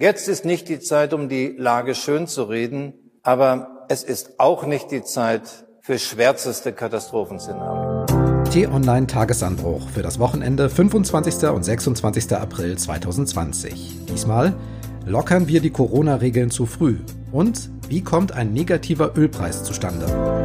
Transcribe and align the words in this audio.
Jetzt 0.00 0.28
ist 0.28 0.46
nicht 0.46 0.70
die 0.70 0.80
Zeit, 0.80 1.12
um 1.12 1.28
die 1.28 1.54
Lage 1.58 1.94
schön 1.94 2.26
zu 2.26 2.44
reden, 2.44 2.94
aber 3.22 3.84
es 3.90 4.02
ist 4.02 4.40
auch 4.40 4.64
nicht 4.64 4.90
die 4.90 5.02
Zeit 5.02 5.42
für 5.82 5.98
schwärzeste 5.98 6.72
Katastrophenszenarien. 6.72 8.06
T-Online 8.50 9.06
Tagesanbruch 9.06 9.90
für 9.90 10.00
das 10.00 10.18
Wochenende 10.18 10.70
25. 10.70 11.50
und 11.50 11.64
26. 11.64 12.32
April 12.32 12.78
2020. 12.78 14.06
Diesmal 14.08 14.54
lockern 15.04 15.48
wir 15.48 15.60
die 15.60 15.68
Corona-Regeln 15.68 16.50
zu 16.50 16.64
früh 16.64 16.96
und 17.30 17.68
wie 17.90 18.00
kommt 18.02 18.32
ein 18.32 18.54
negativer 18.54 19.18
Ölpreis 19.18 19.64
zustande? 19.64 20.39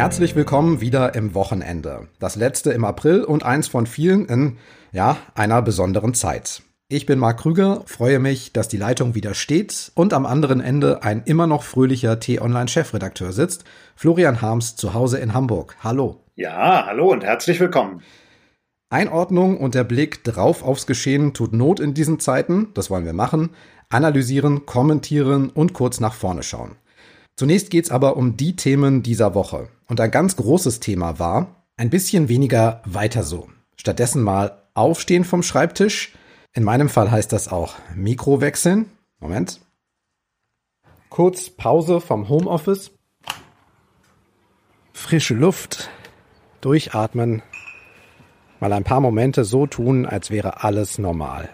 Herzlich 0.00 0.34
willkommen 0.34 0.80
wieder 0.80 1.14
im 1.14 1.34
Wochenende. 1.34 2.08
Das 2.18 2.34
letzte 2.34 2.72
im 2.72 2.86
April 2.86 3.22
und 3.22 3.42
eins 3.42 3.68
von 3.68 3.84
vielen 3.84 4.24
in, 4.30 4.56
ja, 4.92 5.18
einer 5.34 5.60
besonderen 5.60 6.14
Zeit. 6.14 6.62
Ich 6.88 7.04
bin 7.04 7.18
Marc 7.18 7.40
Krüger, 7.40 7.82
freue 7.84 8.18
mich, 8.18 8.54
dass 8.54 8.68
die 8.68 8.78
Leitung 8.78 9.14
wieder 9.14 9.34
steht 9.34 9.92
und 9.94 10.14
am 10.14 10.24
anderen 10.24 10.62
Ende 10.62 11.02
ein 11.02 11.24
immer 11.26 11.46
noch 11.46 11.64
fröhlicher 11.64 12.18
T-Online-Chefredakteur 12.18 13.32
sitzt, 13.32 13.64
Florian 13.94 14.40
Harms 14.40 14.74
zu 14.74 14.94
Hause 14.94 15.18
in 15.18 15.34
Hamburg. 15.34 15.76
Hallo. 15.84 16.24
Ja, 16.34 16.86
hallo 16.86 17.12
und 17.12 17.22
herzlich 17.22 17.60
willkommen. 17.60 18.00
Einordnung 18.88 19.58
und 19.58 19.74
der 19.74 19.84
Blick 19.84 20.24
drauf 20.24 20.62
aufs 20.62 20.86
Geschehen 20.86 21.34
tut 21.34 21.52
Not 21.52 21.78
in 21.78 21.92
diesen 21.92 22.18
Zeiten, 22.20 22.68
das 22.72 22.88
wollen 22.88 23.04
wir 23.04 23.12
machen, 23.12 23.50
analysieren, 23.90 24.64
kommentieren 24.64 25.50
und 25.50 25.74
kurz 25.74 26.00
nach 26.00 26.14
vorne 26.14 26.42
schauen. 26.42 26.76
Zunächst 27.36 27.70
geht's 27.70 27.90
aber 27.90 28.16
um 28.16 28.38
die 28.38 28.56
Themen 28.56 29.02
dieser 29.02 29.34
Woche. 29.34 29.68
Und 29.90 30.00
ein 30.00 30.12
ganz 30.12 30.36
großes 30.36 30.78
Thema 30.78 31.18
war, 31.18 31.64
ein 31.76 31.90
bisschen 31.90 32.28
weniger 32.28 32.80
weiter 32.84 33.24
so. 33.24 33.48
Stattdessen 33.76 34.22
mal 34.22 34.62
aufstehen 34.72 35.24
vom 35.24 35.42
Schreibtisch. 35.42 36.12
In 36.52 36.62
meinem 36.62 36.88
Fall 36.88 37.10
heißt 37.10 37.32
das 37.32 37.48
auch 37.48 37.74
Mikro 37.96 38.40
wechseln. 38.40 38.88
Moment. 39.18 39.60
Kurz 41.08 41.50
Pause 41.50 42.00
vom 42.00 42.28
Homeoffice. 42.28 42.92
Frische 44.92 45.34
Luft. 45.34 45.90
Durchatmen. 46.60 47.42
Mal 48.60 48.72
ein 48.72 48.84
paar 48.84 49.00
Momente 49.00 49.44
so 49.44 49.66
tun, 49.66 50.06
als 50.06 50.30
wäre 50.30 50.62
alles 50.62 50.98
normal. 50.98 51.48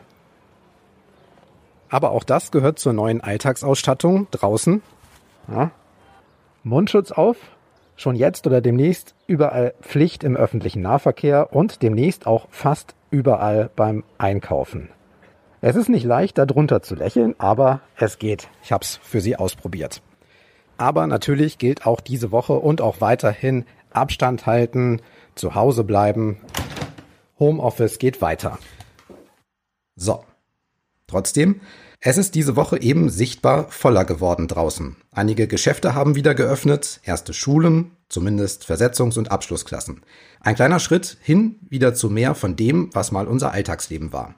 Aber 1.89 2.11
auch 2.11 2.25
das 2.25 2.51
gehört 2.51 2.79
zur 2.79 2.93
neuen 2.93 3.23
Alltagsausstattung 3.23 4.27
draußen. 4.31 4.83
Ja. 5.49 5.71
Mundschutz 6.65 7.13
auf, 7.13 7.39
schon 7.97 8.15
jetzt 8.15 8.47
oder 8.47 8.61
demnächst 8.61 9.15
überall 9.27 9.75
Pflicht 9.81 10.25
im 10.25 10.37
öffentlichen 10.37 10.83
Nahverkehr 10.83 11.53
und 11.53 11.83
demnächst 11.83 12.27
auch 12.27 12.47
fast 12.51 12.95
überall 13.11 13.71
beim 13.75 14.05
Einkaufen. 14.19 14.91
Es 15.61 15.75
ist 15.75 15.89
nicht 15.89 16.05
leicht, 16.05 16.39
darunter 16.39 16.83
zu 16.83 16.95
lächeln, 16.95 17.35
aber 17.39 17.81
es 17.97 18.19
geht. 18.19 18.49
Ich 18.63 18.73
habe 18.73 18.85
es 18.85 18.97
für 19.03 19.21
Sie 19.21 19.37
ausprobiert. 19.37 20.03
Aber 20.77 21.07
natürlich 21.07 21.59
gilt 21.59 21.87
auch 21.87 22.01
diese 22.01 22.31
Woche 22.31 22.53
und 22.53 22.81
auch 22.81 23.01
weiterhin 23.01 23.65
Abstand 23.91 24.47
halten, 24.47 25.01
zu 25.35 25.55
Hause 25.55 25.85
bleiben. 25.85 26.39
Homeoffice 27.39 27.99
geht 27.99 28.21
weiter. 28.21 28.59
So. 29.97 30.23
Trotzdem, 31.07 31.61
es 32.01 32.19
ist 32.19 32.35
diese 32.35 32.57
Woche 32.57 32.81
eben 32.81 33.11
sichtbar 33.11 33.67
voller 33.71 34.05
geworden 34.05 34.49
draußen. 34.49 34.97
Einige 35.13 35.49
Geschäfte 35.49 35.95
haben 35.95 36.15
wieder 36.15 36.35
geöffnet, 36.35 37.01
erste 37.05 37.33
Schulen, 37.33 37.93
zumindest 38.09 38.65
Versetzungs- 38.65 39.19
und 39.19 39.31
Abschlussklassen. 39.31 40.03
Ein 40.41 40.57
kleiner 40.57 40.79
Schritt 40.79 41.17
hin 41.23 41.57
wieder 41.69 41.95
zu 41.95 42.11
mehr 42.11 42.35
von 42.35 42.57
dem, 42.57 42.91
was 42.93 43.13
mal 43.13 43.27
unser 43.27 43.53
Alltagsleben 43.53 44.13
war. 44.13 44.35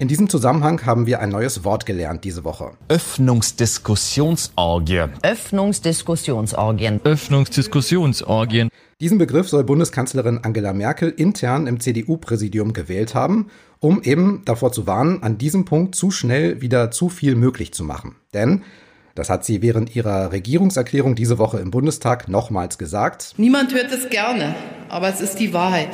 In 0.00 0.06
diesem 0.06 0.28
Zusammenhang 0.28 0.86
haben 0.86 1.06
wir 1.06 1.18
ein 1.18 1.30
neues 1.30 1.64
Wort 1.64 1.84
gelernt 1.84 2.22
diese 2.22 2.44
Woche. 2.44 2.70
Öffnungsdiskussionsorgie. 2.88 5.06
Öffnungsdiskussionsorgien. 5.22 7.00
Öffnungsdiskussionsorgien. 7.02 8.68
Diesen 9.00 9.18
Begriff 9.18 9.48
soll 9.48 9.62
Bundeskanzlerin 9.62 10.40
Angela 10.42 10.72
Merkel 10.72 11.10
intern 11.10 11.68
im 11.68 11.78
CDU-Präsidium 11.78 12.72
gewählt 12.72 13.14
haben, 13.14 13.46
um 13.78 14.02
eben 14.02 14.42
davor 14.44 14.72
zu 14.72 14.88
warnen, 14.88 15.22
an 15.22 15.38
diesem 15.38 15.64
Punkt 15.64 15.94
zu 15.94 16.10
schnell 16.10 16.62
wieder 16.62 16.90
zu 16.90 17.08
viel 17.08 17.36
möglich 17.36 17.72
zu 17.72 17.84
machen. 17.84 18.16
Denn 18.34 18.64
das 19.14 19.30
hat 19.30 19.44
sie 19.44 19.62
während 19.62 19.94
ihrer 19.94 20.32
Regierungserklärung 20.32 21.14
diese 21.14 21.38
Woche 21.38 21.60
im 21.60 21.70
Bundestag 21.70 22.28
nochmals 22.28 22.76
gesagt. 22.76 23.34
Niemand 23.36 23.72
hört 23.72 23.92
es 23.92 24.10
gerne, 24.10 24.56
aber 24.88 25.08
es 25.08 25.20
ist 25.20 25.38
die 25.38 25.52
Wahrheit. 25.52 25.90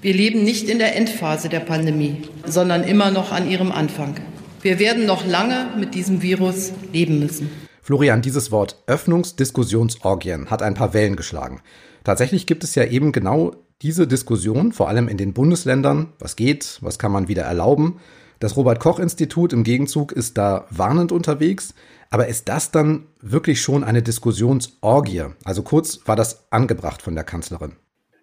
Wir 0.00 0.14
leben 0.14 0.42
nicht 0.42 0.68
in 0.68 0.80
der 0.80 0.96
Endphase 0.96 1.48
der 1.48 1.60
Pandemie, 1.60 2.22
sondern 2.44 2.82
immer 2.82 3.12
noch 3.12 3.30
an 3.30 3.48
ihrem 3.48 3.70
Anfang. 3.70 4.16
Wir 4.62 4.80
werden 4.80 5.06
noch 5.06 5.24
lange 5.24 5.68
mit 5.78 5.94
diesem 5.94 6.22
Virus 6.22 6.72
leben 6.92 7.20
müssen. 7.20 7.50
Florian, 7.82 8.20
dieses 8.20 8.50
Wort 8.50 8.82
Öffnungsdiskussionsorgien 8.88 10.50
hat 10.50 10.62
ein 10.62 10.74
paar 10.74 10.92
Wellen 10.92 11.14
geschlagen. 11.14 11.62
Tatsächlich 12.08 12.46
gibt 12.46 12.64
es 12.64 12.74
ja 12.74 12.86
eben 12.86 13.12
genau 13.12 13.54
diese 13.82 14.06
Diskussion, 14.06 14.72
vor 14.72 14.88
allem 14.88 15.08
in 15.08 15.18
den 15.18 15.34
Bundesländern. 15.34 16.14
Was 16.18 16.36
geht? 16.36 16.78
Was 16.80 16.98
kann 16.98 17.12
man 17.12 17.28
wieder 17.28 17.42
erlauben? 17.42 18.00
Das 18.40 18.56
Robert 18.56 18.80
Koch 18.80 18.98
Institut 18.98 19.52
im 19.52 19.62
Gegenzug 19.62 20.12
ist 20.12 20.38
da 20.38 20.64
warnend 20.70 21.12
unterwegs. 21.12 21.74
Aber 22.08 22.26
ist 22.26 22.48
das 22.48 22.70
dann 22.70 23.08
wirklich 23.20 23.60
schon 23.60 23.84
eine 23.84 24.00
Diskussionsorgie? 24.00 25.24
Also 25.44 25.62
kurz 25.62 26.00
war 26.06 26.16
das 26.16 26.50
angebracht 26.50 27.02
von 27.02 27.14
der 27.14 27.24
Kanzlerin. 27.24 27.72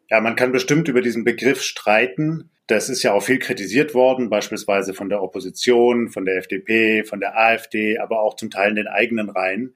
Ja, 0.09 0.19
man 0.19 0.35
kann 0.35 0.51
bestimmt 0.51 0.87
über 0.87 1.01
diesen 1.01 1.23
Begriff 1.23 1.61
streiten. 1.61 2.49
Das 2.65 2.89
ist 2.89 3.03
ja 3.03 3.13
auch 3.13 3.21
viel 3.21 3.37
kritisiert 3.37 3.93
worden, 3.93 4.31
beispielsweise 4.31 4.95
von 4.95 5.09
der 5.09 5.21
Opposition, 5.21 6.09
von 6.09 6.25
der 6.25 6.37
FDP, 6.37 7.03
von 7.03 7.19
der 7.19 7.37
AfD, 7.37 7.99
aber 7.99 8.21
auch 8.21 8.35
zum 8.35 8.49
Teil 8.49 8.71
in 8.71 8.77
den 8.77 8.87
eigenen 8.87 9.29
Reihen. 9.29 9.75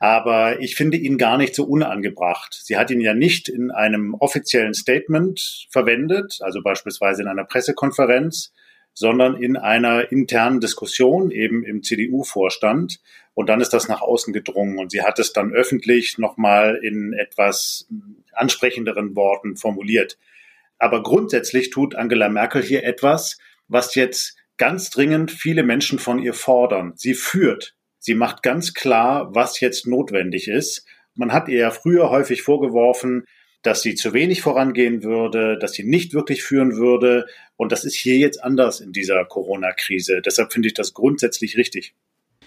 Aber 0.00 0.60
ich 0.60 0.76
finde 0.76 0.96
ihn 0.96 1.18
gar 1.18 1.38
nicht 1.38 1.54
so 1.54 1.64
unangebracht. 1.64 2.54
Sie 2.62 2.76
hat 2.76 2.90
ihn 2.90 3.00
ja 3.00 3.14
nicht 3.14 3.48
in 3.48 3.70
einem 3.70 4.14
offiziellen 4.14 4.74
Statement 4.74 5.66
verwendet, 5.70 6.38
also 6.40 6.62
beispielsweise 6.62 7.22
in 7.22 7.28
einer 7.28 7.44
Pressekonferenz, 7.44 8.52
sondern 8.94 9.40
in 9.40 9.56
einer 9.56 10.10
internen 10.10 10.60
Diskussion 10.60 11.30
eben 11.30 11.64
im 11.64 11.82
CDU-Vorstand. 11.82 13.00
Und 13.34 13.48
dann 13.48 13.60
ist 13.60 13.70
das 13.70 13.88
nach 13.88 14.00
außen 14.00 14.32
gedrungen 14.32 14.78
und 14.78 14.90
sie 14.90 15.02
hat 15.02 15.18
es 15.18 15.32
dann 15.32 15.52
öffentlich 15.52 16.18
nochmal 16.18 16.80
in 16.82 17.12
etwas 17.12 17.88
ansprechenderen 18.32 19.14
Worten 19.14 19.56
formuliert. 19.56 20.18
Aber 20.78 21.02
grundsätzlich 21.02 21.70
tut 21.70 21.94
Angela 21.94 22.28
Merkel 22.28 22.62
hier 22.62 22.84
etwas, 22.84 23.38
was 23.68 23.94
jetzt 23.94 24.36
ganz 24.56 24.90
dringend 24.90 25.30
viele 25.30 25.62
Menschen 25.62 25.98
von 25.98 26.18
ihr 26.18 26.34
fordern. 26.34 26.92
Sie 26.96 27.14
führt. 27.14 27.76
Sie 28.08 28.14
macht 28.14 28.42
ganz 28.42 28.72
klar, 28.72 29.34
was 29.34 29.60
jetzt 29.60 29.86
notwendig 29.86 30.48
ist. 30.48 30.86
Man 31.14 31.30
hat 31.30 31.46
ihr 31.48 31.58
ja 31.58 31.70
früher 31.70 32.08
häufig 32.08 32.40
vorgeworfen, 32.40 33.26
dass 33.60 33.82
sie 33.82 33.96
zu 33.96 34.14
wenig 34.14 34.40
vorangehen 34.40 35.02
würde, 35.02 35.58
dass 35.58 35.72
sie 35.72 35.84
nicht 35.84 36.14
wirklich 36.14 36.42
führen 36.42 36.78
würde. 36.78 37.26
Und 37.58 37.70
das 37.70 37.84
ist 37.84 37.96
hier 37.96 38.16
jetzt 38.16 38.42
anders 38.42 38.80
in 38.80 38.92
dieser 38.92 39.26
Corona-Krise. 39.26 40.22
Deshalb 40.24 40.54
finde 40.54 40.68
ich 40.68 40.74
das 40.74 40.94
grundsätzlich 40.94 41.58
richtig. 41.58 41.94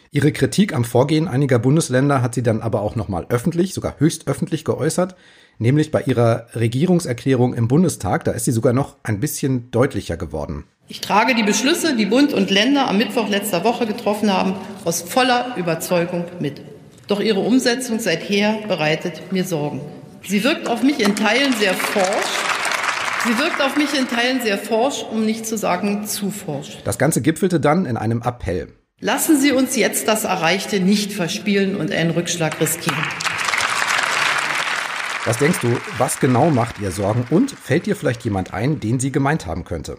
Ihre 0.10 0.32
Kritik 0.32 0.74
am 0.74 0.84
Vorgehen 0.84 1.28
einiger 1.28 1.60
Bundesländer 1.60 2.24
hat 2.24 2.34
sie 2.34 2.42
dann 2.42 2.64
aber 2.64 2.82
auch 2.82 2.96
nochmal 2.96 3.28
öffentlich, 3.30 3.76
sogar 3.76 4.00
höchst 4.00 4.28
öffentlich 4.28 4.66
geäußert, 4.66 5.16
nämlich 5.60 5.92
bei 5.92 6.02
ihrer 6.02 6.48
Regierungserklärung 6.56 7.54
im 7.54 7.68
Bundestag. 7.68 8.24
Da 8.24 8.32
ist 8.32 8.46
sie 8.46 8.52
sogar 8.52 8.74
noch 8.74 8.98
ein 9.04 9.20
bisschen 9.20 9.70
deutlicher 9.70 10.18
geworden. 10.18 10.66
Ich 10.88 11.00
trage 11.00 11.36
die 11.36 11.44
Beschlüsse, 11.44 11.96
die 11.96 12.06
Bund 12.06 12.34
und 12.34 12.52
Länder 12.52 12.90
am 12.90 12.98
Mittwoch 12.98 13.30
letzter 13.30 13.64
Woche 13.64 13.86
getroffen 13.86 14.30
haben, 14.30 14.56
aus 14.84 15.02
voller 15.02 15.56
Überzeugung 15.56 16.26
mit. 16.42 16.62
Doch 17.08 17.22
ihre 17.22 17.40
Umsetzung 17.40 18.00
seither 18.00 18.60
bereitet 18.68 19.32
mir 19.32 19.46
Sorgen. 19.46 19.80
Sie 20.28 20.44
wirkt 20.44 20.68
auf 20.68 20.84
mich 20.84 21.00
in 21.00 21.16
Teilen 21.16 21.54
sehr 21.54 21.74
forsch. 21.74 22.08
Sie 23.24 23.38
wirkt 23.38 23.62
auf 23.62 23.78
mich 23.78 23.98
in 23.98 24.10
Teilen 24.10 24.42
sehr 24.42 24.58
forsch, 24.58 25.06
um 25.10 25.26
nicht 25.26 25.46
zu 25.46 25.58
sagen 25.58 26.06
zu 26.08 26.30
forsch. 26.30 26.80
Das 26.84 26.98
Ganze 26.98 27.22
gipfelte 27.22 27.62
dann 27.62 27.86
in 27.86 27.96
einem 27.96 28.22
Appell. 28.22 28.74
Lassen 29.00 29.40
Sie 29.40 29.54
uns 29.54 29.78
jetzt 29.78 30.10
das 30.10 30.26
Erreichte 30.26 30.82
nicht 30.82 31.14
verspielen 31.14 31.78
und 31.78 31.92
einen 31.92 32.12
Rückschlag 32.12 32.60
riskieren. 32.60 33.04
Was 35.24 35.38
denkst 35.38 35.60
du, 35.62 35.78
was 35.98 36.20
genau 36.20 36.50
macht 36.50 36.80
ihr 36.80 36.92
Sorgen 36.92 37.26
und 37.30 37.52
fällt 37.52 37.86
dir 37.86 37.96
vielleicht 37.96 38.26
jemand 38.26 38.54
ein, 38.54 38.82
den 38.82 39.00
sie 39.00 39.14
gemeint 39.14 39.46
haben 39.46 39.64
könnte? 39.64 39.98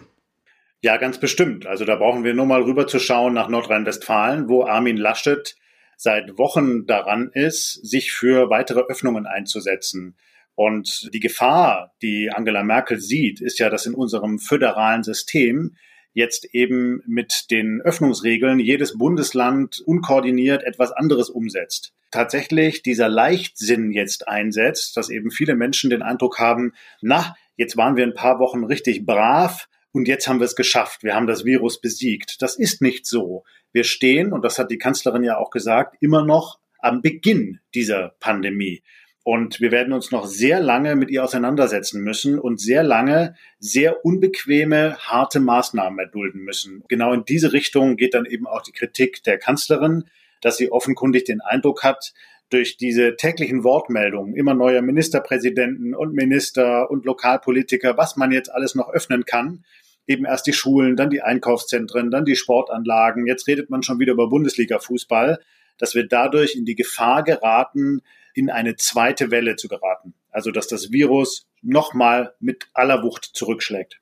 Ja, 0.85 0.97
ganz 0.97 1.19
bestimmt. 1.19 1.65
Also 1.65 1.85
da 1.85 1.95
brauchen 1.95 2.25
wir 2.25 2.35
nur 2.35 2.45
mal 2.45 2.63
rüber 2.63 2.89
zu 2.89 2.99
schauen 2.99 3.35
nach 3.35 3.49
Nordrhein-Westfalen, 3.49 4.49
wo 4.49 4.65
Armin 4.65 4.97
Laschet 4.97 5.55
seit 5.97 6.37
Wochen 6.39 6.87
daran 6.87 7.31
ist, 7.33 7.75
sich 7.87 8.13
für 8.13 8.51
weitere 8.51 8.81
Öffnungen 8.81 9.25
einzusetzen. 9.25 10.17
Und 10.57 11.09
die 11.15 11.21
Gefahr, 11.21 11.95
die 12.03 12.31
Angela 12.33 12.65
Merkel 12.65 12.99
sieht, 12.99 13.41
ist 13.41 13.61
ja, 13.61 13.71
dass 13.71 13.87
in 13.87 13.95
unserem 13.95 14.41
föderalen 14.41 15.05
System 15.05 15.77
jetzt 16.15 16.53
eben 16.53 17.01
mit 17.07 17.53
den 17.53 17.81
Öffnungsregeln 17.81 18.59
jedes 18.59 18.99
Bundesland 18.99 19.81
unkoordiniert 19.87 20.65
etwas 20.65 20.91
anderes 20.91 21.31
umsetzt. 21.31 21.93
Tatsächlich 22.11 22.83
dieser 22.83 23.09
Leichtsinn 23.09 23.93
jetzt 23.93 24.27
einsetzt, 24.27 24.97
dass 24.97 25.11
eben 25.11 25.31
viele 25.31 25.55
Menschen 25.55 25.91
den 25.91 26.03
Eindruck 26.03 26.41
haben, 26.41 26.75
na, 27.01 27.37
jetzt 27.57 27.77
waren 27.77 27.95
wir 27.95 28.05
ein 28.05 28.15
paar 28.15 28.41
Wochen 28.41 28.65
richtig 28.65 29.07
brav 29.07 29.69
und 29.93 30.09
jetzt 30.09 30.27
haben 30.27 30.41
wir 30.41 30.47
es 30.47 30.57
geschafft, 30.57 31.03
wir 31.03 31.15
haben 31.15 31.27
das 31.27 31.45
Virus 31.45 31.81
besiegt. 31.81 32.41
Das 32.41 32.57
ist 32.57 32.81
nicht 32.81 33.07
so. 33.07 33.45
Wir 33.73 33.85
stehen, 33.85 34.33
und 34.33 34.43
das 34.43 34.59
hat 34.59 34.71
die 34.71 34.79
Kanzlerin 34.79 35.23
ja 35.23 35.37
auch 35.37 35.51
gesagt, 35.51 35.97
immer 36.01 36.25
noch 36.25 36.59
am 36.79 37.03
Beginn 37.03 37.61
dieser 37.75 38.15
Pandemie. 38.19 38.83
Und 39.25 39.61
wir 39.61 39.71
werden 39.71 39.93
uns 39.93 40.11
noch 40.11 40.27
sehr 40.27 40.61
lange 40.61 40.97
mit 40.97 41.11
ihr 41.11 41.23
auseinandersetzen 41.23 42.03
müssen 42.03 42.41
und 42.41 42.61
sehr 42.61 42.83
lange 42.83 43.37
sehr 43.61 44.05
unbequeme, 44.05 44.97
harte 44.99 45.39
Maßnahmen 45.39 45.99
erdulden 46.01 46.43
müssen. 46.43 46.83
Genau 46.89 47.13
in 47.13 47.25
diese 47.25 47.53
Richtung 47.53 47.97
geht 47.97 48.15
dann 48.15 48.27
eben 48.27 48.49
auch 48.49 48.63
die 48.63 48.73
Kritik 48.73 49.23
der 49.23 49.39
Kanzlerin, 49.39 50.05
dass 50.41 50.57
sie 50.57 50.73
offenkundig 50.73 51.25
den 51.25 51.41
Eindruck 51.41 51.85
hat, 51.85 52.13
durch 52.49 52.77
diese 52.77 53.17
täglichen 53.17 53.65
Wortmeldungen 53.65 54.35
immer 54.35 54.55
neuer 54.55 54.83
Ministerpräsidenten 54.83 55.95
und 55.95 56.13
Minister 56.13 56.91
und 56.91 57.07
Lokalpolitiker, 57.07 57.97
was 57.97 58.17
man 58.17 58.31
jetzt 58.31 58.53
alles 58.53 58.75
noch 58.75 58.91
öffnen 58.91 59.25
kann, 59.25 59.65
eben 60.07 60.25
erst 60.25 60.47
die 60.47 60.53
Schulen, 60.53 60.97
dann 60.97 61.11
die 61.11 61.23
Einkaufszentren, 61.23 62.11
dann 62.11 62.25
die 62.25 62.37
Sportanlagen. 62.37 63.27
Jetzt 63.27 63.47
redet 63.47 63.71
man 63.71 63.83
schon 63.83 63.99
wieder 63.99 64.13
über 64.13 64.29
Bundesliga-Fußball, 64.29 65.39
dass 65.79 65.95
wir 65.95 66.07
dadurch 66.07 66.55
in 66.55 66.65
die 66.65 66.75
Gefahr 66.75 67.23
geraten, 67.23 68.03
in 68.35 68.51
eine 68.51 68.77
zweite 68.77 69.31
Welle 69.31 69.57
zu 69.57 69.69
geraten. 69.69 70.15
Also 70.31 70.51
dass 70.51 70.67
das 70.67 70.91
Virus 70.91 71.47
nochmal 71.61 72.35
mit 72.41 72.69
aller 72.75 73.03
Wucht 73.03 73.31
zurückschlägt. 73.33 74.01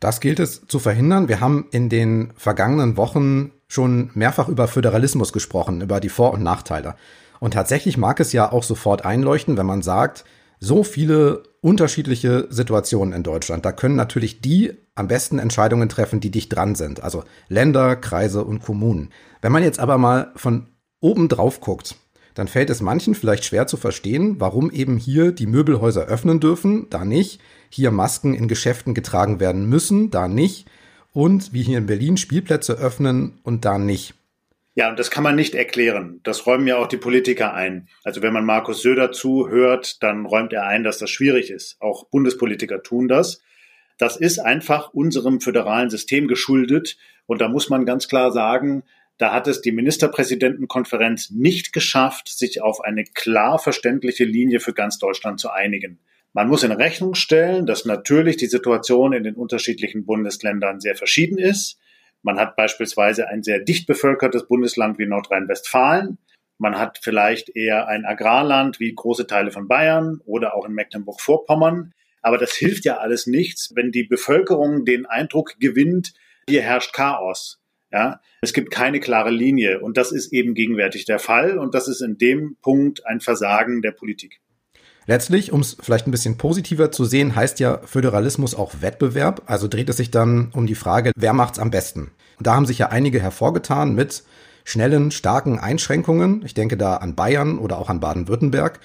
Das 0.00 0.20
gilt 0.20 0.38
es 0.38 0.66
zu 0.66 0.78
verhindern. 0.78 1.28
Wir 1.28 1.40
haben 1.40 1.68
in 1.70 1.88
den 1.88 2.32
vergangenen 2.36 2.96
Wochen 2.96 3.52
schon 3.68 4.10
mehrfach 4.14 4.48
über 4.48 4.68
Föderalismus 4.68 5.32
gesprochen, 5.32 5.80
über 5.80 6.00
die 6.00 6.08
Vor- 6.08 6.34
und 6.34 6.42
Nachteile. 6.42 6.96
Und 7.40 7.54
tatsächlich 7.54 7.96
mag 7.96 8.20
es 8.20 8.32
ja 8.32 8.52
auch 8.52 8.62
sofort 8.62 9.04
einleuchten, 9.04 9.56
wenn 9.56 9.66
man 9.66 9.82
sagt, 9.82 10.24
so 10.60 10.82
viele 10.82 11.42
unterschiedliche 11.60 12.46
Situationen 12.50 13.14
in 13.14 13.22
Deutschland. 13.22 13.64
Da 13.64 13.72
können 13.72 13.96
natürlich 13.96 14.40
die 14.40 14.72
am 14.94 15.08
besten 15.08 15.38
Entscheidungen 15.38 15.88
treffen, 15.88 16.20
die 16.20 16.30
dicht 16.30 16.54
dran 16.54 16.74
sind. 16.74 17.02
Also 17.02 17.24
Länder, 17.48 17.96
Kreise 17.96 18.44
und 18.44 18.60
Kommunen. 18.60 19.10
Wenn 19.40 19.52
man 19.52 19.62
jetzt 19.62 19.80
aber 19.80 19.98
mal 19.98 20.32
von 20.36 20.68
oben 21.00 21.28
drauf 21.28 21.60
guckt, 21.60 21.96
dann 22.34 22.48
fällt 22.48 22.70
es 22.70 22.80
manchen 22.80 23.14
vielleicht 23.14 23.44
schwer 23.44 23.66
zu 23.66 23.76
verstehen, 23.76 24.40
warum 24.40 24.70
eben 24.70 24.96
hier 24.96 25.32
die 25.32 25.46
Möbelhäuser 25.46 26.06
öffnen 26.06 26.40
dürfen, 26.40 26.88
da 26.90 27.04
nicht, 27.04 27.40
hier 27.68 27.90
Masken 27.90 28.34
in 28.34 28.48
Geschäften 28.48 28.92
getragen 28.92 29.40
werden 29.40 29.68
müssen, 29.68 30.10
da 30.10 30.28
nicht, 30.28 30.66
und 31.12 31.52
wie 31.52 31.62
hier 31.62 31.78
in 31.78 31.86
Berlin 31.86 32.16
Spielplätze 32.16 32.74
öffnen 32.74 33.38
und 33.44 33.64
da 33.64 33.78
nicht. 33.78 34.14
Ja, 34.76 34.90
und 34.90 34.98
das 34.98 35.10
kann 35.10 35.22
man 35.22 35.36
nicht 35.36 35.54
erklären. 35.54 36.20
Das 36.24 36.46
räumen 36.46 36.66
ja 36.66 36.76
auch 36.78 36.88
die 36.88 36.96
Politiker 36.96 37.54
ein. 37.54 37.88
Also 38.02 38.22
wenn 38.22 38.32
man 38.32 38.44
Markus 38.44 38.82
Söder 38.82 39.12
zuhört, 39.12 40.02
dann 40.02 40.26
räumt 40.26 40.52
er 40.52 40.66
ein, 40.66 40.82
dass 40.82 40.98
das 40.98 41.10
schwierig 41.10 41.50
ist. 41.50 41.76
Auch 41.80 42.08
Bundespolitiker 42.08 42.82
tun 42.82 43.06
das. 43.06 43.40
Das 43.98 44.16
ist 44.16 44.40
einfach 44.40 44.92
unserem 44.92 45.40
föderalen 45.40 45.90
System 45.90 46.26
geschuldet. 46.26 46.96
Und 47.26 47.40
da 47.40 47.48
muss 47.48 47.70
man 47.70 47.86
ganz 47.86 48.08
klar 48.08 48.32
sagen, 48.32 48.82
da 49.16 49.32
hat 49.32 49.46
es 49.46 49.60
die 49.60 49.70
Ministerpräsidentenkonferenz 49.70 51.30
nicht 51.30 51.72
geschafft, 51.72 52.28
sich 52.28 52.60
auf 52.60 52.80
eine 52.80 53.04
klar 53.04 53.60
verständliche 53.60 54.24
Linie 54.24 54.58
für 54.58 54.72
ganz 54.72 54.98
Deutschland 54.98 55.38
zu 55.38 55.50
einigen. 55.50 56.00
Man 56.32 56.48
muss 56.48 56.64
in 56.64 56.72
Rechnung 56.72 57.14
stellen, 57.14 57.64
dass 57.64 57.84
natürlich 57.84 58.36
die 58.36 58.46
Situation 58.46 59.12
in 59.12 59.22
den 59.22 59.36
unterschiedlichen 59.36 60.04
Bundesländern 60.04 60.80
sehr 60.80 60.96
verschieden 60.96 61.38
ist. 61.38 61.78
Man 62.24 62.40
hat 62.40 62.56
beispielsweise 62.56 63.28
ein 63.28 63.42
sehr 63.42 63.60
dicht 63.60 63.86
bevölkertes 63.86 64.48
Bundesland 64.48 64.98
wie 64.98 65.06
Nordrhein-Westfalen. 65.06 66.16
Man 66.56 66.78
hat 66.78 66.98
vielleicht 67.02 67.54
eher 67.54 67.86
ein 67.86 68.06
Agrarland 68.06 68.80
wie 68.80 68.94
große 68.94 69.26
Teile 69.26 69.50
von 69.50 69.68
Bayern 69.68 70.22
oder 70.24 70.56
auch 70.56 70.64
in 70.64 70.72
Mecklenburg-Vorpommern. 70.72 71.92
Aber 72.22 72.38
das 72.38 72.54
hilft 72.54 72.86
ja 72.86 72.96
alles 72.96 73.26
nichts, 73.26 73.72
wenn 73.74 73.92
die 73.92 74.04
Bevölkerung 74.04 74.86
den 74.86 75.04
Eindruck 75.04 75.60
gewinnt, 75.60 76.14
hier 76.48 76.62
herrscht 76.62 76.94
Chaos. 76.94 77.60
Ja, 77.92 78.20
es 78.40 78.54
gibt 78.54 78.70
keine 78.70 78.98
klare 78.98 79.30
Linie 79.30 79.80
und 79.80 79.98
das 79.98 80.10
ist 80.10 80.32
eben 80.32 80.54
gegenwärtig 80.54 81.04
der 81.04 81.18
Fall 81.18 81.58
und 81.58 81.74
das 81.74 81.86
ist 81.86 82.00
in 82.00 82.16
dem 82.16 82.56
Punkt 82.60 83.06
ein 83.06 83.20
Versagen 83.20 83.82
der 83.82 83.92
Politik. 83.92 84.40
Letztlich, 85.06 85.52
um 85.52 85.60
es 85.60 85.76
vielleicht 85.80 86.06
ein 86.06 86.10
bisschen 86.10 86.38
positiver 86.38 86.90
zu 86.90 87.04
sehen, 87.04 87.36
heißt 87.36 87.60
ja 87.60 87.80
Föderalismus 87.84 88.54
auch 88.54 88.80
Wettbewerb. 88.80 89.42
Also 89.46 89.68
dreht 89.68 89.88
es 89.88 89.98
sich 89.98 90.10
dann 90.10 90.50
um 90.52 90.66
die 90.66 90.74
Frage, 90.74 91.12
wer 91.16 91.32
macht's 91.32 91.58
am 91.58 91.70
besten? 91.70 92.10
Und 92.38 92.46
da 92.46 92.54
haben 92.54 92.66
sich 92.66 92.78
ja 92.78 92.88
einige 92.88 93.20
hervorgetan 93.20 93.94
mit 93.94 94.24
schnellen, 94.64 95.10
starken 95.10 95.58
Einschränkungen. 95.58 96.42
Ich 96.44 96.54
denke 96.54 96.76
da 96.76 96.96
an 96.96 97.14
Bayern 97.14 97.58
oder 97.58 97.78
auch 97.78 97.90
an 97.90 98.00
Baden-Württemberg. 98.00 98.80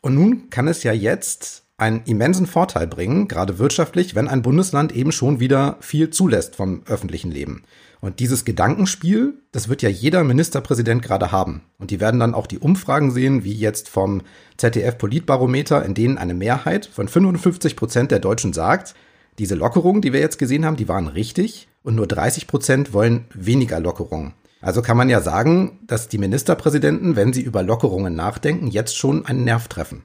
Und 0.00 0.14
nun 0.14 0.50
kann 0.50 0.68
es 0.68 0.84
ja 0.84 0.92
jetzt 0.92 1.64
einen 1.78 2.02
immensen 2.06 2.46
Vorteil 2.46 2.86
bringen, 2.86 3.28
gerade 3.28 3.58
wirtschaftlich, 3.58 4.14
wenn 4.14 4.28
ein 4.28 4.42
Bundesland 4.42 4.92
eben 4.92 5.12
schon 5.12 5.40
wieder 5.40 5.76
viel 5.80 6.10
zulässt 6.10 6.56
vom 6.56 6.82
öffentlichen 6.86 7.30
Leben. 7.30 7.64
Und 8.00 8.20
dieses 8.20 8.44
Gedankenspiel, 8.44 9.34
das 9.52 9.68
wird 9.68 9.82
ja 9.82 9.88
jeder 9.88 10.24
Ministerpräsident 10.24 11.02
gerade 11.02 11.32
haben. 11.32 11.62
Und 11.78 11.90
die 11.90 12.00
werden 12.00 12.20
dann 12.20 12.34
auch 12.34 12.46
die 12.46 12.58
Umfragen 12.58 13.10
sehen, 13.10 13.44
wie 13.44 13.52
jetzt 13.52 13.88
vom 13.88 14.22
ZDF 14.56 14.96
Politbarometer, 14.96 15.84
in 15.84 15.94
denen 15.94 16.18
eine 16.18 16.34
Mehrheit 16.34 16.86
von 16.86 17.08
55 17.08 17.76
Prozent 17.76 18.10
der 18.10 18.20
Deutschen 18.20 18.52
sagt, 18.52 18.94
diese 19.38 19.54
Lockerungen, 19.54 20.00
die 20.00 20.12
wir 20.12 20.20
jetzt 20.20 20.38
gesehen 20.38 20.64
haben, 20.64 20.76
die 20.76 20.88
waren 20.88 21.08
richtig 21.08 21.68
und 21.82 21.94
nur 21.94 22.06
30 22.06 22.46
Prozent 22.46 22.92
wollen 22.94 23.26
weniger 23.34 23.80
Lockerungen. 23.80 24.34
Also 24.62 24.80
kann 24.80 24.96
man 24.96 25.10
ja 25.10 25.20
sagen, 25.20 25.80
dass 25.86 26.08
die 26.08 26.18
Ministerpräsidenten, 26.18 27.16
wenn 27.16 27.32
sie 27.32 27.42
über 27.42 27.62
Lockerungen 27.62 28.14
nachdenken, 28.14 28.68
jetzt 28.68 28.96
schon 28.96 29.26
einen 29.26 29.44
Nerv 29.44 29.68
treffen. 29.68 30.04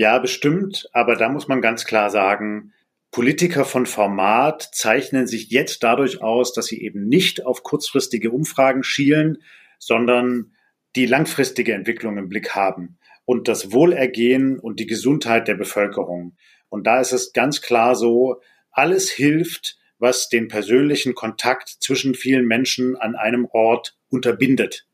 Ja, 0.00 0.18
bestimmt, 0.18 0.88
aber 0.94 1.14
da 1.14 1.28
muss 1.28 1.46
man 1.46 1.60
ganz 1.60 1.84
klar 1.84 2.08
sagen, 2.08 2.72
Politiker 3.10 3.66
von 3.66 3.84
Format 3.84 4.70
zeichnen 4.72 5.26
sich 5.26 5.50
jetzt 5.50 5.82
dadurch 5.82 6.22
aus, 6.22 6.54
dass 6.54 6.64
sie 6.68 6.80
eben 6.80 7.06
nicht 7.06 7.44
auf 7.44 7.62
kurzfristige 7.62 8.30
Umfragen 8.30 8.82
schielen, 8.82 9.42
sondern 9.78 10.54
die 10.96 11.04
langfristige 11.04 11.74
Entwicklung 11.74 12.16
im 12.16 12.30
Blick 12.30 12.54
haben 12.54 12.96
und 13.26 13.46
das 13.46 13.72
Wohlergehen 13.72 14.58
und 14.58 14.80
die 14.80 14.86
Gesundheit 14.86 15.48
der 15.48 15.56
Bevölkerung. 15.56 16.34
Und 16.70 16.86
da 16.86 16.98
ist 16.98 17.12
es 17.12 17.34
ganz 17.34 17.60
klar 17.60 17.94
so, 17.94 18.40
alles 18.70 19.10
hilft, 19.10 19.76
was 19.98 20.30
den 20.30 20.48
persönlichen 20.48 21.14
Kontakt 21.14 21.68
zwischen 21.68 22.14
vielen 22.14 22.46
Menschen 22.46 22.96
an 22.96 23.16
einem 23.16 23.44
Ort 23.52 23.98
unterbindet. 24.08 24.86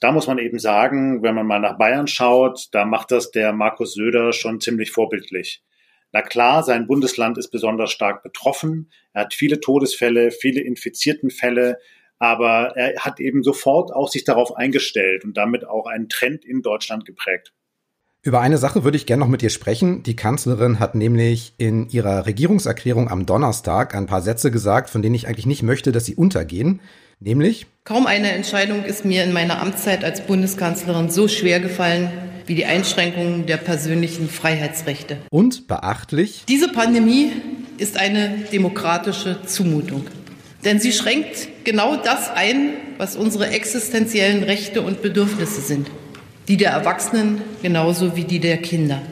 Da 0.00 0.12
muss 0.12 0.26
man 0.26 0.38
eben 0.38 0.58
sagen, 0.58 1.22
wenn 1.22 1.34
man 1.34 1.46
mal 1.46 1.60
nach 1.60 1.78
Bayern 1.78 2.06
schaut, 2.06 2.68
da 2.72 2.84
macht 2.84 3.10
das 3.10 3.30
der 3.30 3.52
Markus 3.52 3.94
Söder 3.94 4.32
schon 4.32 4.60
ziemlich 4.60 4.90
vorbildlich. 4.90 5.62
Na 6.12 6.22
klar, 6.22 6.62
sein 6.62 6.86
Bundesland 6.86 7.38
ist 7.38 7.50
besonders 7.50 7.90
stark 7.90 8.22
betroffen. 8.22 8.90
Er 9.12 9.22
hat 9.22 9.34
viele 9.34 9.60
Todesfälle, 9.60 10.30
viele 10.30 10.60
infizierten 10.60 11.30
Fälle, 11.30 11.78
aber 12.18 12.76
er 12.76 13.00
hat 13.00 13.20
eben 13.20 13.42
sofort 13.42 13.92
auch 13.92 14.08
sich 14.08 14.24
darauf 14.24 14.56
eingestellt 14.56 15.24
und 15.24 15.36
damit 15.36 15.66
auch 15.66 15.86
einen 15.86 16.08
Trend 16.08 16.44
in 16.44 16.62
Deutschland 16.62 17.04
geprägt. 17.04 17.52
Über 18.22 18.40
eine 18.40 18.58
Sache 18.58 18.82
würde 18.82 18.96
ich 18.96 19.06
gerne 19.06 19.20
noch 19.20 19.28
mit 19.28 19.40
dir 19.40 19.50
sprechen. 19.50 20.02
Die 20.02 20.16
Kanzlerin 20.16 20.80
hat 20.80 20.94
nämlich 20.94 21.54
in 21.58 21.88
ihrer 21.88 22.26
Regierungserklärung 22.26 23.08
am 23.08 23.24
Donnerstag 23.24 23.94
ein 23.94 24.06
paar 24.06 24.20
Sätze 24.20 24.50
gesagt, 24.50 24.90
von 24.90 25.00
denen 25.00 25.14
ich 25.14 25.28
eigentlich 25.28 25.46
nicht 25.46 25.62
möchte, 25.62 25.92
dass 25.92 26.06
sie 26.06 26.16
untergehen. 26.16 26.80
Nämlich? 27.20 27.66
Kaum 27.84 28.06
eine 28.06 28.32
Entscheidung 28.32 28.84
ist 28.84 29.04
mir 29.04 29.24
in 29.24 29.32
meiner 29.32 29.60
Amtszeit 29.60 30.04
als 30.04 30.20
Bundeskanzlerin 30.22 31.10
so 31.10 31.28
schwer 31.28 31.60
gefallen 31.60 32.10
wie 32.46 32.54
die 32.54 32.66
Einschränkungen 32.66 33.46
der 33.46 33.56
persönlichen 33.56 34.28
Freiheitsrechte. 34.28 35.18
Und 35.30 35.66
beachtlich? 35.66 36.44
Diese 36.48 36.68
Pandemie 36.68 37.32
ist 37.78 37.98
eine 37.98 38.44
demokratische 38.52 39.38
Zumutung. 39.46 40.06
Denn 40.64 40.78
sie 40.78 40.92
schränkt 40.92 41.48
genau 41.64 41.96
das 41.96 42.30
ein, 42.30 42.70
was 42.98 43.16
unsere 43.16 43.48
existenziellen 43.48 44.42
Rechte 44.42 44.82
und 44.82 45.02
Bedürfnisse 45.02 45.60
sind. 45.60 45.88
Die 46.48 46.56
der 46.56 46.70
Erwachsenen 46.70 47.42
genauso 47.62 48.16
wie 48.16 48.24
die 48.24 48.40
der 48.40 48.58
Kinder. 48.58 49.02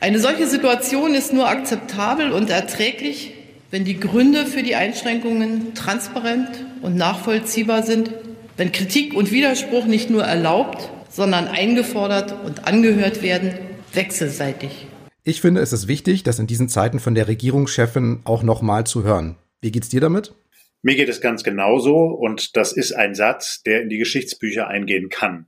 Eine 0.00 0.18
solche 0.18 0.46
Situation 0.46 1.14
ist 1.14 1.32
nur 1.32 1.48
akzeptabel 1.48 2.32
und 2.32 2.50
erträglich, 2.50 3.34
wenn 3.70 3.84
die 3.84 4.00
Gründe 4.00 4.46
für 4.46 4.62
die 4.62 4.74
Einschränkungen 4.74 5.74
transparent 5.74 6.48
und 6.82 6.96
nachvollziehbar 6.96 7.82
sind, 7.82 8.10
wenn 8.56 8.72
Kritik 8.72 9.14
und 9.14 9.30
Widerspruch 9.30 9.86
nicht 9.86 10.10
nur 10.10 10.22
erlaubt, 10.22 10.90
sondern 11.08 11.48
eingefordert 11.48 12.34
und 12.44 12.66
angehört 12.66 13.22
werden, 13.22 13.52
wechselseitig. 13.92 14.86
Ich 15.24 15.40
finde, 15.40 15.60
es 15.60 15.72
ist 15.72 15.88
wichtig, 15.88 16.22
das 16.22 16.38
in 16.38 16.46
diesen 16.46 16.68
Zeiten 16.68 16.98
von 16.98 17.14
der 17.14 17.28
Regierungschefin 17.28 18.20
auch 18.24 18.42
nochmal 18.42 18.84
zu 18.84 19.04
hören. 19.04 19.36
Wie 19.60 19.70
geht's 19.70 19.88
dir 19.88 20.00
damit? 20.00 20.34
Mir 20.82 20.96
geht 20.96 21.10
es 21.10 21.20
ganz 21.20 21.44
genauso 21.44 21.94
und 22.06 22.56
das 22.56 22.72
ist 22.72 22.92
ein 22.92 23.14
Satz, 23.14 23.62
der 23.62 23.82
in 23.82 23.90
die 23.90 23.98
Geschichtsbücher 23.98 24.66
eingehen 24.68 25.10
kann. 25.10 25.46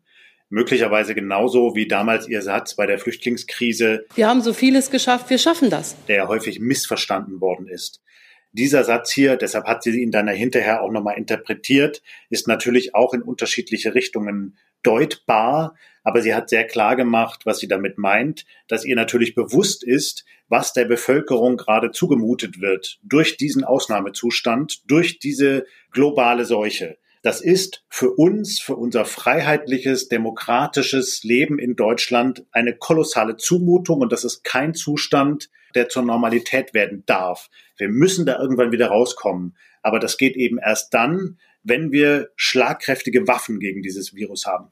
Möglicherweise 0.50 1.14
genauso 1.14 1.74
wie 1.74 1.88
damals 1.88 2.28
Ihr 2.28 2.42
Satz 2.42 2.74
bei 2.74 2.84
der 2.84 2.98
Flüchtlingskrise. 2.98 4.04
Wir 4.14 4.28
haben 4.28 4.42
so 4.42 4.52
vieles 4.52 4.90
geschafft, 4.90 5.30
wir 5.30 5.38
schaffen 5.38 5.70
das. 5.70 5.96
Der 6.08 6.28
häufig 6.28 6.60
missverstanden 6.60 7.40
worden 7.40 7.66
ist. 7.66 8.02
Dieser 8.52 8.84
Satz 8.84 9.12
hier, 9.12 9.36
deshalb 9.36 9.66
hat 9.66 9.82
sie 9.82 10.02
ihn 10.02 10.10
dann 10.10 10.28
hinterher 10.28 10.82
auch 10.82 10.90
nochmal 10.90 11.16
interpretiert, 11.16 12.02
ist 12.28 12.48
natürlich 12.48 12.94
auch 12.94 13.14
in 13.14 13.22
unterschiedliche 13.22 13.94
Richtungen 13.94 14.58
deutbar, 14.82 15.74
aber 16.02 16.20
sie 16.20 16.34
hat 16.34 16.50
sehr 16.50 16.66
klar 16.66 16.96
gemacht, 16.96 17.46
was 17.46 17.58
sie 17.58 17.68
damit 17.68 17.96
meint, 17.96 18.44
dass 18.68 18.84
ihr 18.84 18.96
natürlich 18.96 19.34
bewusst 19.34 19.84
ist, 19.84 20.24
was 20.48 20.72
der 20.72 20.84
Bevölkerung 20.84 21.56
gerade 21.56 21.92
zugemutet 21.92 22.60
wird 22.60 22.98
durch 23.02 23.36
diesen 23.36 23.64
Ausnahmezustand, 23.64 24.82
durch 24.90 25.18
diese 25.18 25.64
globale 25.90 26.44
Seuche. 26.44 26.98
Das 27.22 27.40
ist 27.40 27.84
für 27.88 28.10
uns, 28.10 28.60
für 28.60 28.74
unser 28.74 29.04
freiheitliches, 29.04 30.08
demokratisches 30.08 31.22
Leben 31.22 31.58
in 31.60 31.76
Deutschland 31.76 32.44
eine 32.50 32.76
kolossale 32.76 33.36
Zumutung 33.36 34.00
und 34.00 34.12
das 34.12 34.24
ist 34.24 34.42
kein 34.42 34.74
Zustand, 34.74 35.48
der 35.76 35.88
zur 35.88 36.02
Normalität 36.02 36.74
werden 36.74 37.04
darf. 37.06 37.48
Wir 37.82 37.88
müssen 37.88 38.26
da 38.26 38.38
irgendwann 38.38 38.70
wieder 38.70 38.86
rauskommen. 38.86 39.56
Aber 39.82 39.98
das 39.98 40.16
geht 40.16 40.36
eben 40.36 40.58
erst 40.58 40.94
dann, 40.94 41.38
wenn 41.64 41.90
wir 41.90 42.28
schlagkräftige 42.36 43.26
Waffen 43.26 43.58
gegen 43.58 43.82
dieses 43.82 44.14
Virus 44.14 44.46
haben. 44.46 44.68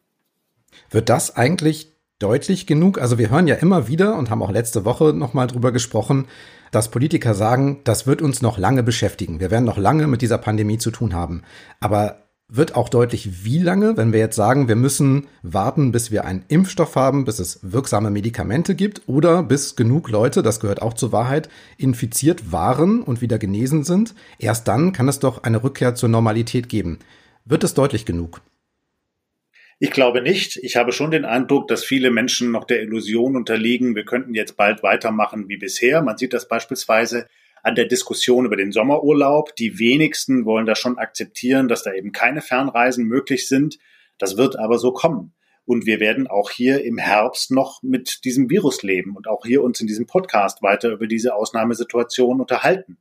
Wird 0.91 1.09
das 1.09 1.37
eigentlich 1.37 1.93
deutlich 2.21 2.69
genug? 2.69 3.01
Also 3.01 3.19
wir 3.19 3.31
hören 3.31 3.49
ja 3.49 3.57
immer 3.57 3.89
wieder 3.89 4.17
und 4.17 4.31
haben 4.31 4.43
auch 4.43 4.53
letzte 4.53 4.85
Woche 4.85 5.13
nochmal 5.13 5.49
drüber 5.49 5.73
gesprochen, 5.73 6.29
dass 6.71 6.93
Politiker 6.93 7.35
sagen, 7.35 7.81
das 7.83 8.07
wird 8.07 8.23
uns 8.23 8.43
noch 8.43 8.59
lange 8.59 8.85
beschäftigen. 8.85 9.41
Wir 9.41 9.51
werden 9.51 9.65
noch 9.65 9.79
lange 9.79 10.07
mit 10.07 10.23
dieser 10.23 10.39
Pandemie 10.39 10.79
zu 10.79 10.93
tun 10.93 11.13
haben. 11.13 11.43
Aber 11.81 12.30
wird 12.51 12.75
auch 12.75 12.89
deutlich, 12.89 13.45
wie 13.45 13.59
lange, 13.59 13.97
wenn 13.97 14.13
wir 14.13 14.19
jetzt 14.19 14.37
sagen, 14.37 14.69
wir 14.69 14.77
müssen 14.77 15.29
warten, 15.43 15.93
bis 15.93 16.11
wir 16.11 16.25
einen 16.25 16.45
Impfstoff 16.49 16.97
haben, 16.97 17.25
bis 17.25 17.39
es 17.39 17.61
wirksame 17.63 18.11
Medikamente 18.11 18.75
gibt 18.75 19.03
oder 19.07 19.43
bis 19.43 19.77
genug 19.77 20.11
Leute, 20.11 20.43
das 20.43 20.61
gehört 20.61 20.83
auch 20.83 20.95
zur 20.95 21.13
Wahrheit, 21.13 21.49
infiziert 21.79 22.53
waren 22.53 23.03
und 23.03 23.21
wieder 23.21 23.39
genesen 23.39 23.85
sind. 23.85 24.15
Erst 24.39 24.69
dann 24.69 24.93
kann 24.93 25.09
es 25.09 25.21
doch 25.21 25.45
eine 25.45 25.63
Rückkehr 25.63 25.95
zur 25.95 26.09
Normalität 26.09 26.69
geben. 26.69 26.99
Wird 27.45 27.65
es 27.65 27.75
deutlich 27.75 28.05
genug? 28.05 28.41
Ich 29.79 29.93
glaube 29.93 30.21
nicht. 30.21 30.59
Ich 30.59 30.77
habe 30.77 30.93
schon 30.93 31.11
den 31.11 31.25
Eindruck, 31.25 31.69
dass 31.69 31.85
viele 31.85 32.11
Menschen 32.11 32.51
noch 32.51 32.65
der 32.65 32.83
Illusion 32.83 33.35
unterliegen, 33.35 33.95
wir 33.95 34.05
könnten 34.05 34.35
jetzt 34.35 34.57
bald 34.57 34.83
weitermachen 34.83 35.49
wie 35.49 35.57
bisher. 35.57 36.03
Man 36.03 36.19
sieht 36.19 36.35
das 36.35 36.49
beispielsweise 36.49 37.27
an 37.63 37.75
der 37.75 37.87
Diskussion 37.87 38.47
über 38.47 38.57
den 38.57 38.73
Sommerurlaub. 38.73 39.55
Die 39.57 39.79
wenigsten 39.79 40.45
wollen 40.45 40.67
da 40.67 40.75
schon 40.75 40.99
akzeptieren, 40.99 41.69
dass 41.69 41.83
da 41.83 41.93
eben 41.93 42.13
keine 42.13 42.43
Fernreisen 42.43 43.05
möglich 43.05 43.49
sind. 43.49 43.79
Das 44.19 44.37
wird 44.37 44.59
aber 44.59 44.79
so 44.79 44.93
kommen. 44.93 45.35
Und 45.65 45.87
wir 45.87 46.01
werden 46.01 46.27
auch 46.27 46.51
hier 46.51 46.85
im 46.85 46.99
Herbst 46.99 47.51
noch 47.51 47.83
mit 47.83 48.25
diesem 48.25 48.51
Virus 48.51 48.83
leben 48.83 49.17
und 49.17 49.29
auch 49.29 49.45
hier 49.47 49.63
uns 49.63 49.81
in 49.81 49.87
diesem 49.87 50.07
Podcast 50.07 50.63
weiter 50.63 50.91
über 50.91 51.07
diese 51.07 51.35
Ausnahmesituation 51.35 52.41
unterhalten. 52.41 52.99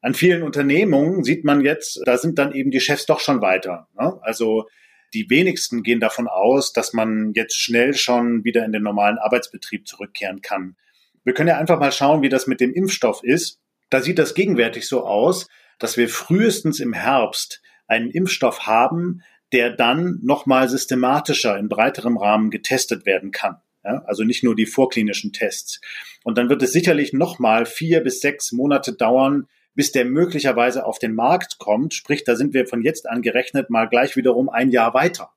An 0.00 0.14
vielen 0.14 0.42
Unternehmungen 0.42 1.24
sieht 1.24 1.44
man 1.44 1.60
jetzt, 1.60 2.00
da 2.06 2.16
sind 2.16 2.38
dann 2.38 2.52
eben 2.52 2.70
die 2.70 2.80
Chefs 2.80 3.06
doch 3.06 3.20
schon 3.20 3.42
weiter. 3.42 3.88
Ne? 3.98 4.18
Also 4.22 4.66
die 5.12 5.28
wenigsten 5.28 5.82
gehen 5.82 6.00
davon 6.00 6.26
aus, 6.26 6.72
dass 6.72 6.92
man 6.92 7.32
jetzt 7.34 7.56
schnell 7.56 7.94
schon 7.94 8.44
wieder 8.44 8.64
in 8.64 8.72
den 8.72 8.82
normalen 8.82 9.18
Arbeitsbetrieb 9.18 9.86
zurückkehren 9.86 10.40
kann. 10.40 10.76
Wir 11.24 11.34
können 11.34 11.48
ja 11.48 11.58
einfach 11.58 11.78
mal 11.78 11.92
schauen, 11.92 12.22
wie 12.22 12.28
das 12.28 12.46
mit 12.46 12.60
dem 12.60 12.72
Impfstoff 12.72 13.22
ist. 13.22 13.60
Da 13.90 14.00
sieht 14.00 14.18
das 14.18 14.34
gegenwärtig 14.34 14.88
so 14.88 15.04
aus, 15.04 15.48
dass 15.78 15.96
wir 15.96 16.08
frühestens 16.08 16.80
im 16.80 16.92
Herbst 16.92 17.60
einen 17.86 18.10
Impfstoff 18.10 18.66
haben, 18.66 19.22
der 19.52 19.70
dann 19.70 20.20
nochmal 20.22 20.68
systematischer 20.68 21.58
in 21.58 21.68
breiterem 21.68 22.16
Rahmen 22.16 22.50
getestet 22.50 23.04
werden 23.04 23.32
kann. 23.32 23.56
Ja, 23.84 24.02
also 24.06 24.24
nicht 24.24 24.44
nur 24.44 24.54
die 24.54 24.66
vorklinischen 24.66 25.32
Tests. 25.32 25.80
Und 26.22 26.36
dann 26.36 26.48
wird 26.50 26.62
es 26.62 26.72
sicherlich 26.72 27.12
nochmal 27.12 27.66
vier 27.66 28.00
bis 28.00 28.20
sechs 28.20 28.52
Monate 28.52 28.92
dauern, 28.92 29.48
bis 29.74 29.90
der 29.90 30.04
möglicherweise 30.04 30.84
auf 30.84 30.98
den 30.98 31.14
Markt 31.14 31.58
kommt. 31.58 31.94
Sprich, 31.94 32.22
da 32.24 32.36
sind 32.36 32.52
wir 32.52 32.66
von 32.66 32.82
jetzt 32.82 33.08
an 33.08 33.22
gerechnet 33.22 33.70
mal 33.70 33.88
gleich 33.88 34.16
wiederum 34.16 34.50
ein 34.50 34.70
Jahr 34.70 34.92
weiter. 34.92 35.32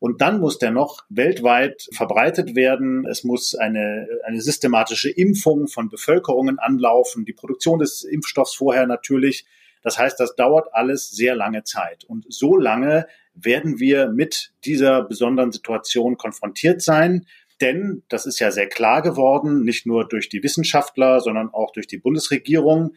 Und 0.00 0.22
dann 0.22 0.40
muss 0.40 0.58
der 0.58 0.70
noch 0.70 1.04
weltweit 1.10 1.88
verbreitet 1.92 2.56
werden. 2.56 3.06
Es 3.06 3.22
muss 3.22 3.54
eine, 3.54 4.08
eine 4.24 4.40
systematische 4.40 5.10
Impfung 5.10 5.68
von 5.68 5.90
Bevölkerungen 5.90 6.58
anlaufen, 6.58 7.26
die 7.26 7.34
Produktion 7.34 7.78
des 7.78 8.02
Impfstoffs 8.02 8.54
vorher 8.54 8.86
natürlich. 8.86 9.44
Das 9.82 9.98
heißt, 9.98 10.18
das 10.18 10.34
dauert 10.36 10.72
alles 10.72 11.10
sehr 11.10 11.34
lange 11.34 11.64
Zeit. 11.64 12.04
Und 12.04 12.24
so 12.30 12.56
lange 12.56 13.06
werden 13.34 13.78
wir 13.78 14.08
mit 14.08 14.52
dieser 14.64 15.02
besonderen 15.02 15.52
Situation 15.52 16.16
konfrontiert 16.16 16.80
sein. 16.80 17.26
Denn, 17.60 18.02
das 18.08 18.24
ist 18.24 18.40
ja 18.40 18.50
sehr 18.50 18.68
klar 18.68 19.02
geworden, 19.02 19.64
nicht 19.64 19.84
nur 19.84 20.08
durch 20.08 20.30
die 20.30 20.42
Wissenschaftler, 20.42 21.20
sondern 21.20 21.50
auch 21.52 21.72
durch 21.72 21.86
die 21.86 21.98
Bundesregierung, 21.98 22.94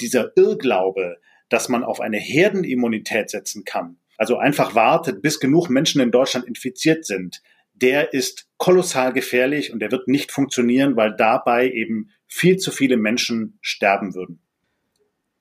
dieser 0.00 0.32
Irrglaube, 0.36 1.18
dass 1.50 1.68
man 1.68 1.84
auf 1.84 2.00
eine 2.00 2.18
Herdenimmunität 2.18 3.28
setzen 3.28 3.64
kann, 3.64 3.98
also 4.18 4.38
einfach 4.38 4.74
wartet, 4.74 5.22
bis 5.22 5.40
genug 5.40 5.68
Menschen 5.68 6.00
in 6.00 6.10
Deutschland 6.10 6.46
infiziert 6.46 7.04
sind, 7.04 7.42
der 7.74 8.14
ist 8.14 8.48
kolossal 8.56 9.12
gefährlich 9.12 9.72
und 9.72 9.80
der 9.80 9.90
wird 9.90 10.08
nicht 10.08 10.32
funktionieren, 10.32 10.96
weil 10.96 11.14
dabei 11.14 11.70
eben 11.70 12.10
viel 12.26 12.56
zu 12.56 12.70
viele 12.70 12.96
Menschen 12.96 13.58
sterben 13.60 14.14
würden. 14.14 14.40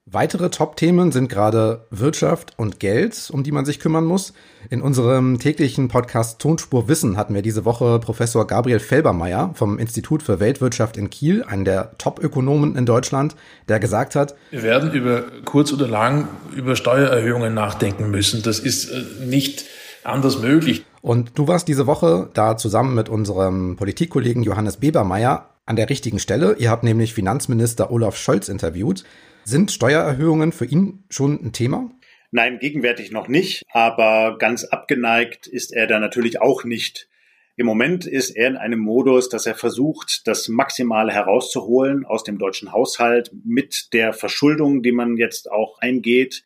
Weitere 0.08 0.52
Top-Themen 0.52 1.12
sind 1.12 1.30
gerade 1.30 1.88
Wirtschaft 1.90 2.54
und 2.58 2.80
Geld, 2.80 3.32
um 3.34 3.42
die 3.42 3.52
man 3.52 3.66
sich 3.66 3.80
kümmern 3.80 4.06
muss. 4.06 4.34
In 4.70 4.84
unserem 4.84 5.40
täglichen 5.40 5.88
Podcast 5.88 6.38
Tonspur 6.38 6.88
Wissen 6.88 7.18
hatten 7.18 7.34
wir 7.34 7.42
diese 7.42 7.66
Woche 7.66 7.98
Professor 7.98 8.46
Gabriel 8.46 8.78
Felbermeier 8.80 9.50
vom 9.56 9.80
Institut 9.80 10.22
für 10.22 10.40
Weltwirtschaft 10.40 10.98
in 10.98 11.10
Kiel, 11.10 11.44
einen 11.44 11.66
der 11.66 11.98
Top-Ökonomen 11.98 12.76
in 12.76 12.86
Deutschland, 12.86 13.36
der 13.68 13.80
gesagt 13.80 14.16
hat, 14.16 14.36
wir 14.52 14.62
werden 14.62 14.92
über 14.92 15.24
kurz 15.44 15.74
oder 15.74 15.88
lang 15.88 16.28
über 16.56 16.76
Steuererhöhungen 16.76 17.56
nachdenken 17.56 18.12
müssen. 18.12 18.44
Das 18.44 18.60
ist 18.60 18.92
äh, 18.92 19.26
nicht 19.26 19.66
anders 20.04 20.40
möglich. 20.40 20.86
Und 21.02 21.32
du 21.34 21.48
warst 21.48 21.68
diese 21.68 21.88
Woche 21.88 22.30
da 22.36 22.58
zusammen 22.58 22.94
mit 22.94 23.10
unserem 23.10 23.76
Politikkollegen 23.76 24.44
Johannes 24.44 24.78
Bebermeier 24.78 25.50
an 25.66 25.76
der 25.76 25.90
richtigen 25.90 26.20
Stelle. 26.20 26.58
Ihr 26.60 26.70
habt 26.70 26.84
nämlich 26.84 27.16
Finanzminister 27.16 27.90
Olaf 27.90 28.18
Scholz 28.18 28.50
interviewt. 28.50 29.04
Sind 29.48 29.72
Steuererhöhungen 29.72 30.52
für 30.52 30.66
ihn 30.66 31.04
schon 31.12 31.34
ein 31.36 31.54
Thema? 31.54 31.92
Nein, 32.32 32.58
gegenwärtig 32.58 33.12
noch 33.12 33.28
nicht, 33.28 33.62
aber 33.72 34.38
ganz 34.40 34.64
abgeneigt 34.64 35.46
ist 35.46 35.72
er 35.72 35.86
da 35.86 36.00
natürlich 36.00 36.42
auch 36.42 36.64
nicht. 36.64 37.08
Im 37.56 37.68
Moment 37.68 38.08
ist 38.08 38.32
er 38.32 38.48
in 38.48 38.58
einem 38.58 38.80
Modus, 38.80 39.30
dass 39.30 39.46
er 39.46 39.54
versucht, 39.54 40.26
das 40.26 40.48
Maximale 40.48 41.14
herauszuholen 41.14 42.06
aus 42.06 42.24
dem 42.24 42.40
deutschen 42.40 42.72
Haushalt 42.72 43.32
mit 43.46 43.94
der 43.94 44.14
Verschuldung, 44.14 44.82
die 44.82 44.92
man 44.92 45.16
jetzt 45.16 45.52
auch 45.52 45.78
eingeht. 45.78 46.44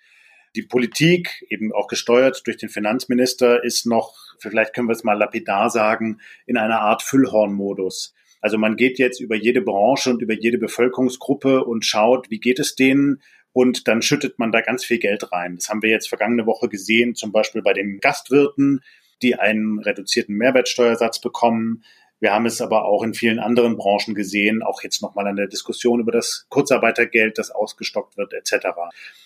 Die 0.57 0.63
Politik, 0.63 1.45
eben 1.49 1.71
auch 1.71 1.87
gesteuert 1.87 2.41
durch 2.45 2.57
den 2.57 2.67
Finanzminister, 2.67 3.63
ist 3.63 3.85
noch, 3.85 4.13
vielleicht 4.39 4.73
können 4.73 4.89
wir 4.89 4.93
es 4.93 5.05
mal 5.05 5.17
lapidar 5.17 5.69
sagen, 5.69 6.19
in 6.45 6.57
einer 6.57 6.81
Art 6.81 7.01
Füllhornmodus. 7.01 8.13
Also 8.41 8.57
man 8.57 8.75
geht 8.75 8.99
jetzt 8.99 9.19
über 9.19 9.35
jede 9.35 9.61
Branche 9.61 10.09
und 10.09 10.21
über 10.21 10.33
jede 10.33 10.57
Bevölkerungsgruppe 10.57 11.63
und 11.63 11.85
schaut, 11.85 12.29
wie 12.29 12.39
geht 12.39 12.59
es 12.59 12.75
denen? 12.75 13.21
Und 13.51 13.87
dann 13.87 14.01
schüttet 14.01 14.39
man 14.39 14.51
da 14.51 14.61
ganz 14.61 14.85
viel 14.85 14.99
Geld 14.99 15.31
rein. 15.31 15.55
Das 15.55 15.69
haben 15.69 15.81
wir 15.81 15.89
jetzt 15.89 16.07
vergangene 16.07 16.45
Woche 16.45 16.69
gesehen, 16.69 17.15
zum 17.15 17.31
Beispiel 17.31 17.61
bei 17.61 17.73
den 17.73 17.99
Gastwirten, 17.99 18.81
die 19.21 19.35
einen 19.35 19.79
reduzierten 19.79 20.35
Mehrwertsteuersatz 20.35 21.19
bekommen. 21.19 21.83
Wir 22.19 22.33
haben 22.33 22.45
es 22.45 22.59
aber 22.61 22.83
auch 22.83 23.03
in 23.03 23.13
vielen 23.13 23.39
anderen 23.39 23.77
Branchen 23.77 24.13
gesehen, 24.13 24.61
auch 24.61 24.83
jetzt 24.83 25.01
nochmal 25.01 25.27
an 25.27 25.37
der 25.37 25.47
Diskussion 25.47 26.01
über 26.01 26.11
das 26.11 26.45
Kurzarbeitergeld, 26.49 27.37
das 27.37 27.49
ausgestockt 27.49 28.17
wird, 28.17 28.33
etc. 28.33 28.67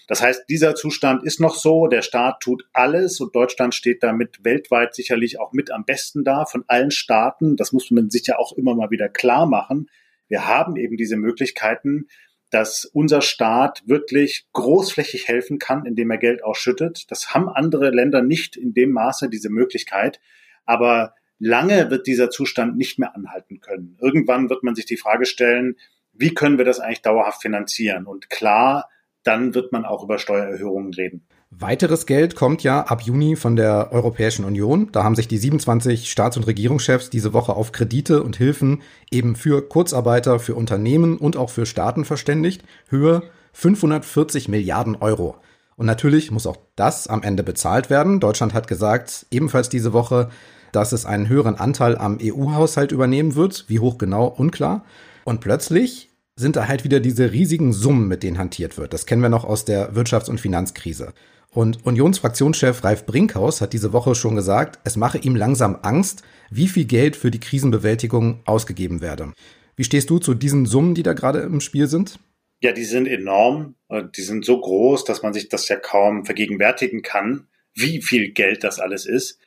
Das 0.07 0.21
heißt, 0.21 0.45
dieser 0.47 0.75
Zustand 0.75 1.23
ist 1.23 1.39
noch 1.39 1.55
so, 1.55 1.87
der 1.87 2.03
Staat 2.03 2.41
tut 2.41 2.67
alles 2.71 3.19
und 3.19 3.35
Deutschland 3.35 3.73
steht 3.73 4.03
damit 4.03 4.43
weltweit 4.43 4.93
sicherlich 4.93 5.39
auch 5.39 5.53
mit 5.53 5.71
am 5.71 5.85
besten 5.85 6.23
da 6.23 6.45
von 6.45 6.63
allen 6.67 6.91
Staaten. 6.91 7.55
Das 7.55 7.71
muss 7.71 7.89
man 7.89 8.11
sich 8.11 8.27
ja 8.27 8.37
auch 8.37 8.53
immer 8.53 8.75
mal 8.75 8.91
wieder 8.91 9.09
klar 9.09 9.47
machen. 9.47 9.89
Wir 10.27 10.45
haben 10.47 10.75
eben 10.75 10.95
diese 10.95 11.17
Möglichkeiten, 11.17 12.07
dass 12.51 12.85
unser 12.85 13.21
Staat 13.21 13.81
wirklich 13.87 14.45
großflächig 14.53 15.27
helfen 15.27 15.57
kann, 15.57 15.87
indem 15.87 16.11
er 16.11 16.19
Geld 16.19 16.43
ausschüttet. 16.43 17.09
Das 17.09 17.33
haben 17.33 17.49
andere 17.49 17.89
Länder 17.89 18.21
nicht 18.21 18.55
in 18.55 18.75
dem 18.75 18.91
Maße, 18.91 19.29
diese 19.29 19.49
Möglichkeit. 19.49 20.19
Aber 20.65 21.15
lange 21.43 21.89
wird 21.89 22.07
dieser 22.07 22.29
Zustand 22.29 22.77
nicht 22.77 22.99
mehr 22.99 23.15
anhalten 23.15 23.59
können. 23.59 23.97
Irgendwann 24.01 24.49
wird 24.49 24.63
man 24.63 24.75
sich 24.75 24.85
die 24.85 24.97
Frage 24.97 25.25
stellen, 25.25 25.75
wie 26.13 26.33
können 26.33 26.57
wir 26.57 26.65
das 26.65 26.79
eigentlich 26.79 27.01
dauerhaft 27.01 27.41
finanzieren? 27.41 28.05
Und 28.05 28.29
klar, 28.29 28.89
dann 29.23 29.53
wird 29.53 29.71
man 29.71 29.85
auch 29.85 30.03
über 30.03 30.19
Steuererhöhungen 30.19 30.93
reden. 30.93 31.25
Weiteres 31.49 32.05
Geld 32.05 32.35
kommt 32.35 32.63
ja 32.63 32.81
ab 32.81 33.01
Juni 33.01 33.35
von 33.35 33.55
der 33.55 33.91
Europäischen 33.91 34.43
Union. 34.43 34.89
Da 34.91 35.03
haben 35.03 35.15
sich 35.15 35.27
die 35.27 35.37
27 35.37 36.09
Staats- 36.09 36.35
und 36.35 36.47
Regierungschefs 36.47 37.09
diese 37.09 37.33
Woche 37.33 37.55
auf 37.55 37.71
Kredite 37.71 38.23
und 38.23 38.37
Hilfen 38.37 38.81
eben 39.11 39.35
für 39.35 39.67
Kurzarbeiter, 39.67 40.39
für 40.39 40.55
Unternehmen 40.55 41.17
und 41.17 41.37
auch 41.37 41.51
für 41.51 41.65
Staaten 41.65 42.05
verständigt. 42.05 42.63
Höhe 42.89 43.21
540 43.53 44.47
Milliarden 44.47 44.95
Euro. 44.95 45.35
Und 45.75 45.85
natürlich 45.85 46.31
muss 46.31 46.47
auch 46.47 46.57
das 46.75 47.07
am 47.07 47.23
Ende 47.23 47.43
bezahlt 47.43 47.89
werden. 47.89 48.19
Deutschland 48.19 48.53
hat 48.53 48.67
gesagt, 48.67 49.27
ebenfalls 49.31 49.69
diese 49.69 49.93
Woche, 49.93 50.29
dass 50.75 50.91
es 50.91 51.05
einen 51.05 51.29
höheren 51.29 51.55
Anteil 51.55 51.97
am 51.97 52.17
EU-Haushalt 52.21 52.91
übernehmen 52.91 53.35
wird. 53.35 53.65
Wie 53.67 53.79
hoch 53.79 53.97
genau, 53.97 54.27
unklar. 54.27 54.83
Und 55.23 55.41
plötzlich 55.41 56.09
sind 56.35 56.55
da 56.55 56.67
halt 56.67 56.83
wieder 56.83 56.99
diese 56.99 57.31
riesigen 57.31 57.73
Summen, 57.73 58.07
mit 58.07 58.23
denen 58.23 58.37
hantiert 58.37 58.77
wird. 58.77 58.93
Das 58.93 59.05
kennen 59.05 59.21
wir 59.21 59.29
noch 59.29 59.45
aus 59.45 59.65
der 59.65 59.93
Wirtschafts- 59.93 60.29
und 60.29 60.41
Finanzkrise. 60.41 61.13
Und 61.51 61.85
Unionsfraktionschef 61.85 62.83
Ralf 62.83 63.05
Brinkhaus 63.05 63.61
hat 63.61 63.73
diese 63.73 63.93
Woche 63.93 64.15
schon 64.15 64.35
gesagt, 64.35 64.79
es 64.83 64.95
mache 64.95 65.19
ihm 65.19 65.35
langsam 65.35 65.77
Angst, 65.83 66.23
wie 66.49 66.67
viel 66.67 66.85
Geld 66.85 67.15
für 67.15 67.29
die 67.29 67.39
Krisenbewältigung 67.39 68.39
ausgegeben 68.45 69.01
werde. 69.01 69.33
Wie 69.75 69.83
stehst 69.83 70.09
du 70.09 70.17
zu 70.17 70.33
diesen 70.33 70.65
Summen, 70.65 70.95
die 70.95 71.03
da 71.03 71.13
gerade 71.13 71.41
im 71.41 71.61
Spiel 71.61 71.87
sind? 71.87 72.17
Ja, 72.61 72.71
die 72.71 72.85
sind 72.85 73.07
enorm. 73.07 73.75
Die 74.15 74.21
sind 74.21 74.45
so 74.45 74.59
groß, 74.59 75.03
dass 75.03 75.21
man 75.21 75.33
sich 75.33 75.49
das 75.49 75.67
ja 75.67 75.75
kaum 75.75 76.25
vergegenwärtigen 76.25 77.03
kann, 77.03 77.47
wie 77.75 78.01
viel 78.01 78.31
Geld 78.31 78.63
das 78.63 78.79
alles 78.79 79.05
ist. 79.05 79.39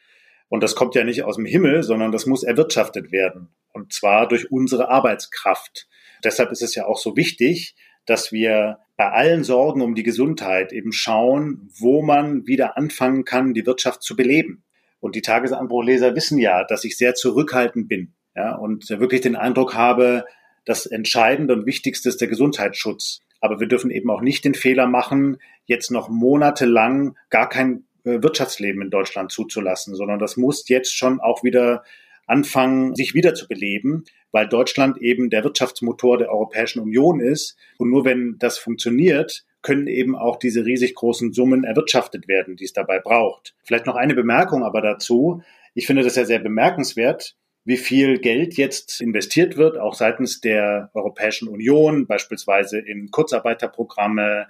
Und 0.49 0.63
das 0.63 0.75
kommt 0.77 0.95
ja 0.95 1.05
nicht 1.05 1.25
aus 1.25 1.37
dem 1.37 1.45
Himmel, 1.45 1.83
sondern 1.83 2.13
das 2.13 2.27
muss 2.27 2.43
erwirtschaftet 2.43 3.11
werden. 3.13 3.49
Und 3.73 3.93
zwar 3.93 4.29
durch 4.29 4.51
unsere 4.51 4.89
Arbeitskraft. 4.89 5.89
Deshalb 6.25 6.51
ist 6.51 6.63
es 6.63 6.75
ja 6.75 6.87
auch 6.87 6.99
so 6.99 7.17
wichtig, 7.17 7.75
dass 8.07 8.33
wir 8.33 8.79
bei 8.97 9.11
allen 9.11 9.45
Sorgen 9.45 9.83
um 9.83 9.95
die 9.95 10.05
Gesundheit 10.05 10.73
eben 10.73 10.93
schauen, 10.93 11.69
wo 11.79 12.03
man 12.03 12.47
wieder 12.47 12.77
anfangen 12.77 13.25
kann, 13.25 13.53
die 13.53 13.67
Wirtschaft 13.67 14.03
zu 14.03 14.17
beleben. 14.17 14.65
Und 15.01 15.15
die 15.15 15.23
Tagesanbruchleser 15.23 16.15
wissen 16.15 16.39
ja, 16.39 16.65
dass 16.65 16.85
ich 16.85 16.97
sehr 16.97 17.15
zurückhaltend 17.15 17.89
bin 17.89 18.15
ja, 18.35 18.55
und 18.55 18.89
wirklich 18.89 19.21
den 19.21 19.37
Eindruck 19.37 19.75
habe, 19.75 20.25
das 20.65 20.87
Entscheidende 20.87 21.55
und 21.55 21.67
Wichtigste 21.67 22.09
ist 22.09 22.21
der 22.21 22.29
Gesundheitsschutz. 22.29 23.21
Aber 23.41 23.61
wir 23.61 23.69
dürfen 23.69 23.91
eben 23.91 24.11
auch 24.11 24.23
nicht 24.23 24.45
den 24.45 24.55
Fehler 24.55 24.87
machen, 24.87 25.39
jetzt 25.67 25.91
noch 25.91 26.09
monatelang 26.09 27.17
gar 27.29 27.49
kein 27.49 27.85
Wirtschaftsleben 28.07 28.83
in 28.83 28.91
Deutschland 28.91 29.33
zuzulassen, 29.33 29.95
sondern 29.95 30.19
das 30.19 30.37
muss 30.37 30.69
jetzt 30.69 30.97
schon 30.97 31.21
auch 31.21 31.43
wieder 31.43 31.83
anfangen, 32.27 32.95
sich 32.95 33.15
wieder 33.15 33.35
zu 33.35 33.49
beleben, 33.49 34.05
weil 34.33 34.49
Deutschland 34.49 34.99
eben 35.01 35.31
der 35.31 35.45
Wirtschaftsmotor 35.45 36.19
der 36.19 36.31
Europäischen 36.31 36.81
Union 36.81 37.21
ist. 37.21 37.57
Und 37.79 37.91
nur 37.91 38.05
wenn 38.05 38.37
das 38.39 38.59
funktioniert, 38.59 39.45
können 39.63 39.87
eben 39.87 40.17
auch 40.17 40.39
diese 40.39 40.65
riesig 40.65 40.95
großen 40.95 41.33
Summen 41.33 41.65
erwirtschaftet 41.65 42.29
werden, 42.29 42.57
die 42.57 42.65
es 42.65 42.73
dabei 42.73 43.01
braucht. 43.01 43.55
Vielleicht 43.65 43.87
noch 43.87 43.97
eine 43.97 44.15
Bemerkung 44.15 44.63
aber 44.63 44.81
dazu. 44.81 45.43
Ich 45.75 45.87
finde 45.87 46.03
das 46.03 46.17
ja 46.17 46.25
sehr 46.25 46.39
bemerkenswert, 46.39 47.37
wie 47.65 47.77
viel 47.77 48.19
Geld 48.19 48.57
jetzt 48.57 49.01
investiert 49.01 49.57
wird, 49.57 49.77
auch 49.77 49.95
seitens 49.95 50.41
der 50.41 50.91
Europäischen 50.95 51.49
Union, 51.49 52.07
beispielsweise 52.07 52.79
in 52.79 53.11
Kurzarbeiterprogramme, 53.11 54.47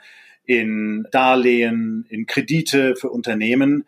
in 0.47 1.07
Darlehen, 1.11 2.07
in 2.09 2.26
Kredite 2.26 2.97
für 2.97 3.11
Unternehmen. 3.11 3.85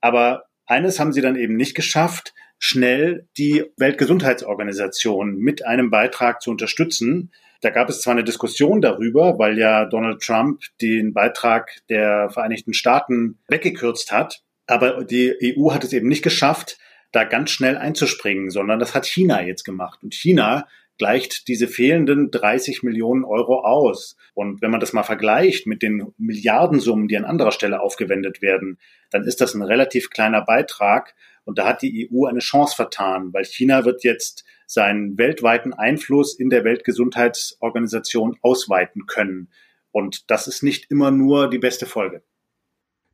Aber 0.00 0.44
eines 0.66 0.98
haben 0.98 1.12
sie 1.12 1.20
dann 1.20 1.36
eben 1.36 1.56
nicht 1.56 1.74
geschafft, 1.74 2.34
schnell 2.58 3.28
die 3.36 3.64
Weltgesundheitsorganisation 3.76 5.36
mit 5.36 5.64
einem 5.66 5.90
Beitrag 5.90 6.40
zu 6.40 6.50
unterstützen. 6.50 7.32
Da 7.60 7.70
gab 7.70 7.88
es 7.88 8.00
zwar 8.00 8.12
eine 8.12 8.24
Diskussion 8.24 8.80
darüber, 8.80 9.38
weil 9.38 9.58
ja 9.58 9.84
Donald 9.84 10.22
Trump 10.22 10.62
den 10.80 11.12
Beitrag 11.12 11.70
der 11.88 12.30
Vereinigten 12.30 12.72
Staaten 12.74 13.38
weggekürzt 13.48 14.12
hat, 14.12 14.42
aber 14.66 15.04
die 15.04 15.34
EU 15.58 15.72
hat 15.72 15.84
es 15.84 15.92
eben 15.92 16.08
nicht 16.08 16.22
geschafft, 16.22 16.78
da 17.12 17.24
ganz 17.24 17.50
schnell 17.50 17.76
einzuspringen, 17.76 18.50
sondern 18.50 18.78
das 18.78 18.94
hat 18.94 19.06
China 19.06 19.42
jetzt 19.42 19.64
gemacht. 19.64 20.00
Und 20.02 20.14
China 20.14 20.66
gleicht 20.98 21.48
diese 21.48 21.68
fehlenden 21.68 22.30
30 22.30 22.82
Millionen 22.82 23.24
Euro 23.24 23.60
aus. 23.60 24.16
Und 24.34 24.62
wenn 24.62 24.70
man 24.70 24.80
das 24.80 24.92
mal 24.92 25.02
vergleicht 25.02 25.66
mit 25.66 25.82
den 25.82 26.12
Milliardensummen, 26.18 27.08
die 27.08 27.16
an 27.16 27.24
anderer 27.24 27.52
Stelle 27.52 27.80
aufgewendet 27.80 28.42
werden, 28.42 28.78
dann 29.10 29.24
ist 29.24 29.40
das 29.40 29.54
ein 29.54 29.62
relativ 29.62 30.10
kleiner 30.10 30.42
Beitrag. 30.42 31.14
Und 31.44 31.58
da 31.58 31.66
hat 31.66 31.82
die 31.82 32.10
EU 32.10 32.26
eine 32.26 32.40
Chance 32.40 32.74
vertan, 32.74 33.32
weil 33.32 33.44
China 33.44 33.84
wird 33.84 34.04
jetzt 34.04 34.44
seinen 34.66 35.16
weltweiten 35.16 35.72
Einfluss 35.72 36.38
in 36.38 36.50
der 36.50 36.64
Weltgesundheitsorganisation 36.64 38.36
ausweiten 38.42 39.06
können. 39.06 39.48
Und 39.92 40.30
das 40.30 40.48
ist 40.48 40.62
nicht 40.62 40.90
immer 40.90 41.10
nur 41.10 41.48
die 41.48 41.58
beste 41.58 41.86
Folge. 41.86 42.22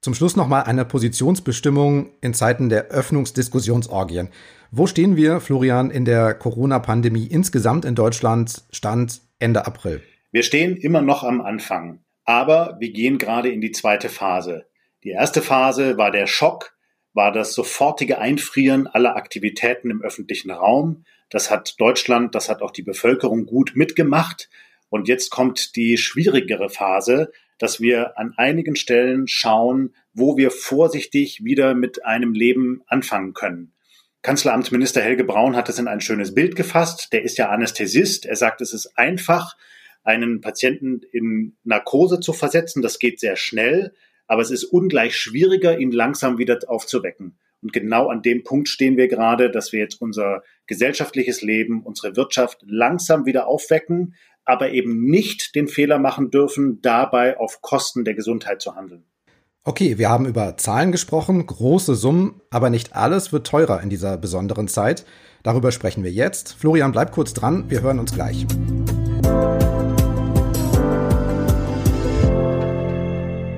Zum 0.03 0.15
Schluss 0.15 0.35
nochmal 0.35 0.65
eine 0.65 0.85
Positionsbestimmung 0.85 2.11
in 2.21 2.35
Zeiten 2.35 2.69
der 2.69 2.89
Öffnungsdiskussionsorgien. 2.89 4.31
Wo 4.73 4.89
stehen 4.89 5.15
wir, 5.15 5.39
Florian, 5.39 5.93
in 5.93 6.05
der 6.05 6.35
Corona-Pandemie 6.35 7.29
insgesamt 7.29 7.85
in 7.85 7.95
Deutschland 7.95 8.65
Stand 8.73 9.21
Ende 9.39 9.65
April? 9.65 10.03
Wir 10.33 10.43
stehen 10.43 10.77
immer 10.77 11.03
noch 11.03 11.23
am 11.23 11.41
Anfang, 11.41 12.01
aber 12.25 12.79
wir 12.81 12.91
gehen 12.91 13.17
gerade 13.17 13.53
in 13.53 13.61
die 13.61 13.71
zweite 13.71 14.09
Phase. 14.09 14.67
Die 15.05 15.11
erste 15.11 15.41
Phase 15.41 15.97
war 15.99 16.11
der 16.11 16.27
Schock, 16.27 16.77
war 17.15 17.31
das 17.31 17.55
sofortige 17.55 18.19
Einfrieren 18.19 18.89
aller 18.89 19.15
Aktivitäten 19.15 19.89
im 19.89 20.03
öffentlichen 20.03 20.51
Raum. 20.51 21.05
Das 21.31 21.49
hat 21.49 21.79
Deutschland, 21.79 22.35
das 22.35 22.49
hat 22.49 22.61
auch 22.61 22.73
die 22.73 22.83
Bevölkerung 22.83 23.47
gut 23.47 23.75
mitgemacht. 23.77 24.51
Und 24.89 25.07
jetzt 25.07 25.31
kommt 25.31 25.77
die 25.77 25.97
schwierigere 25.97 26.71
Phase, 26.71 27.31
dass 27.63 27.81
wir 27.81 28.19
an 28.19 28.35
einigen 28.37 28.75
Stellen 28.75 29.29
schauen, 29.29 29.95
wo 30.15 30.37
wir 30.37 30.51
vorsichtig 30.51 31.45
wieder 31.45 31.75
mit 31.75 32.05
einem 32.05 32.35
Leben 32.35 32.83
anfangen 32.89 33.35
können. 33.35 33.73
Kanzleramtsminister 34.23 35.01
Helge 35.01 35.23
Braun 35.23 35.55
hat 35.55 35.69
es 35.69 35.79
in 35.79 35.87
ein 35.87 36.01
schönes 36.01 36.35
Bild 36.35 36.57
gefasst. 36.57 37.13
Der 37.13 37.23
ist 37.23 37.39
ja 37.39 37.51
Anästhesist. 37.51 38.27
Er 38.27 38.35
sagt, 38.35 38.61
es 38.61 38.73
ist 38.73 38.99
einfach, 38.99 39.57
einen 40.03 40.41
Patienten 40.41 41.03
in 41.13 41.57
Narkose 41.63 42.19
zu 42.19 42.33
versetzen. 42.33 42.83
Das 42.83 42.99
geht 42.99 43.21
sehr 43.21 43.37
schnell, 43.37 43.95
aber 44.27 44.43
es 44.43 44.51
ist 44.51 44.65
ungleich 44.65 45.17
schwieriger, 45.17 45.79
ihn 45.79 45.93
langsam 45.93 46.39
wieder 46.39 46.59
aufzuwecken. 46.67 47.39
Und 47.63 47.73
genau 47.73 48.09
an 48.09 48.23
dem 48.23 48.43
Punkt 48.43 48.69
stehen 48.69 48.97
wir 48.97 49.07
gerade, 49.07 49.51
dass 49.51 49.73
wir 49.73 49.79
jetzt 49.79 50.01
unser 50.03 50.43
gesellschaftliches 50.67 51.43
Leben, 51.43 51.85
unsere 51.85 52.17
Wirtschaft 52.17 52.59
langsam 52.67 53.25
wieder 53.25 53.47
aufwecken, 53.47 54.17
aber 54.45 54.71
eben 54.71 55.05
nicht 55.05 55.55
den 55.55 55.69
Fehler 55.69 55.99
machen 55.99 56.31
dürfen, 56.31 56.81
dabei 56.83 57.39
auf 57.39 57.61
Kosten 57.61 58.05
der 58.05 58.15
Gesundheit 58.15 58.61
zu 58.61 58.75
handeln. 58.75 59.05
Okay, 59.65 59.97
wir 59.97 60.09
haben 60.09 60.27
über 60.27 60.57
Zahlen 60.57 60.91
gesprochen, 60.91 61.47
große 61.47 61.95
Summen, 61.95 62.41
aber 62.51 62.69
nicht 62.69 62.97
alles 62.97 63.33
wird 63.33 63.47
teurer 63.47 63.81
in 63.81 63.91
dieser 63.91 64.19
besonderen 64.19 64.67
Zeit. 64.67 65.05
Darüber 65.45 65.71
sprechen 65.71 66.03
wir 66.03 66.11
jetzt. 66.11 66.55
Florian, 66.55 66.91
bleib 66.91 67.13
kurz 67.13 67.33
dran, 67.33 67.71
wir 67.71 67.83
hören 67.83 68.01
uns 68.01 68.13
gleich. 68.13 68.45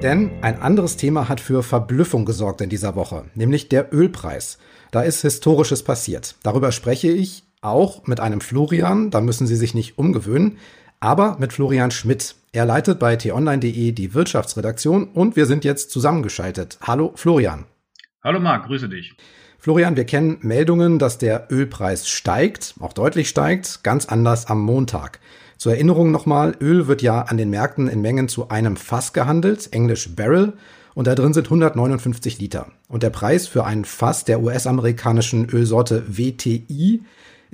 Denn 0.02 0.32
ein 0.42 0.60
anderes 0.60 0.98
Thema 0.98 1.30
hat 1.30 1.40
für 1.40 1.62
Verblüffung 1.62 2.26
gesorgt 2.26 2.60
in 2.60 2.68
dieser 2.68 2.94
Woche, 2.94 3.24
nämlich 3.34 3.70
der 3.70 3.94
Ölpreis. 3.94 4.58
Da 4.90 5.00
ist 5.00 5.22
Historisches 5.22 5.82
passiert. 5.82 6.34
Darüber 6.42 6.72
spreche 6.72 7.08
ich 7.08 7.44
auch 7.64 8.06
mit 8.06 8.20
einem 8.20 8.40
Florian, 8.40 9.10
da 9.10 9.20
müssen 9.20 9.46
Sie 9.46 9.56
sich 9.56 9.74
nicht 9.74 9.98
umgewöhnen, 9.98 10.58
aber 11.00 11.36
mit 11.38 11.52
Florian 11.52 11.90
Schmidt. 11.90 12.36
Er 12.52 12.66
leitet 12.66 12.98
bei 12.98 13.16
t-online.de 13.16 13.92
die 13.92 14.14
Wirtschaftsredaktion 14.14 15.08
und 15.08 15.36
wir 15.36 15.46
sind 15.46 15.64
jetzt 15.64 15.90
zusammengeschaltet. 15.90 16.78
Hallo 16.82 17.12
Florian. 17.14 17.64
Hallo 18.22 18.40
Marc, 18.40 18.66
grüße 18.66 18.88
dich. 18.88 19.16
Florian, 19.58 19.96
wir 19.96 20.04
kennen 20.04 20.38
Meldungen, 20.42 20.98
dass 20.98 21.18
der 21.18 21.48
Ölpreis 21.50 22.08
steigt, 22.08 22.74
auch 22.80 22.92
deutlich 22.92 23.28
steigt, 23.28 23.82
ganz 23.82 24.06
anders 24.06 24.46
am 24.46 24.60
Montag. 24.60 25.20
Zur 25.56 25.72
Erinnerung 25.72 26.10
nochmal, 26.10 26.54
Öl 26.60 26.86
wird 26.86 27.00
ja 27.00 27.22
an 27.22 27.38
den 27.38 27.48
Märkten 27.48 27.88
in 27.88 28.02
Mengen 28.02 28.28
zu 28.28 28.50
einem 28.50 28.76
Fass 28.76 29.14
gehandelt, 29.14 29.72
englisch 29.72 30.14
Barrel, 30.14 30.52
und 30.94 31.06
da 31.06 31.14
drin 31.14 31.32
sind 31.32 31.46
159 31.46 32.38
Liter. 32.38 32.68
Und 32.88 33.02
der 33.02 33.10
Preis 33.10 33.48
für 33.48 33.64
ein 33.64 33.84
Fass 33.84 34.24
der 34.24 34.40
US-amerikanischen 34.42 35.48
Ölsorte 35.48 36.04
WTI 36.06 37.02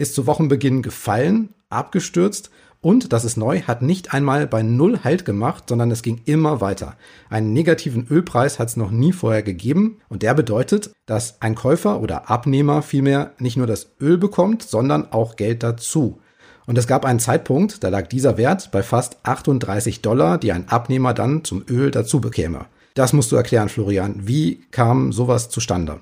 ist 0.00 0.14
zu 0.14 0.26
Wochenbeginn 0.26 0.80
gefallen, 0.80 1.50
abgestürzt 1.68 2.50
und, 2.80 3.12
das 3.12 3.26
ist 3.26 3.36
neu, 3.36 3.60
hat 3.60 3.82
nicht 3.82 4.14
einmal 4.14 4.46
bei 4.46 4.62
Null 4.62 5.00
Halt 5.04 5.26
gemacht, 5.26 5.64
sondern 5.68 5.90
es 5.90 6.02
ging 6.02 6.22
immer 6.24 6.62
weiter. 6.62 6.96
Einen 7.28 7.52
negativen 7.52 8.06
Ölpreis 8.10 8.58
hat 8.58 8.68
es 8.68 8.78
noch 8.78 8.90
nie 8.90 9.12
vorher 9.12 9.42
gegeben 9.42 9.98
und 10.08 10.22
der 10.22 10.32
bedeutet, 10.32 10.90
dass 11.04 11.42
ein 11.42 11.54
Käufer 11.54 12.00
oder 12.00 12.30
Abnehmer 12.30 12.80
vielmehr 12.80 13.32
nicht 13.38 13.58
nur 13.58 13.66
das 13.66 13.90
Öl 14.00 14.16
bekommt, 14.16 14.62
sondern 14.62 15.12
auch 15.12 15.36
Geld 15.36 15.62
dazu. 15.62 16.18
Und 16.64 16.78
es 16.78 16.86
gab 16.86 17.04
einen 17.04 17.20
Zeitpunkt, 17.20 17.84
da 17.84 17.90
lag 17.90 18.06
dieser 18.06 18.38
Wert 18.38 18.70
bei 18.72 18.82
fast 18.82 19.18
38 19.24 20.00
Dollar, 20.00 20.38
die 20.38 20.52
ein 20.52 20.68
Abnehmer 20.68 21.12
dann 21.12 21.44
zum 21.44 21.62
Öl 21.68 21.90
dazu 21.90 22.22
bekäme. 22.22 22.64
Das 22.94 23.12
musst 23.12 23.30
du 23.32 23.36
erklären, 23.36 23.68
Florian. 23.68 24.26
Wie 24.26 24.62
kam 24.70 25.12
sowas 25.12 25.50
zustande? 25.50 26.00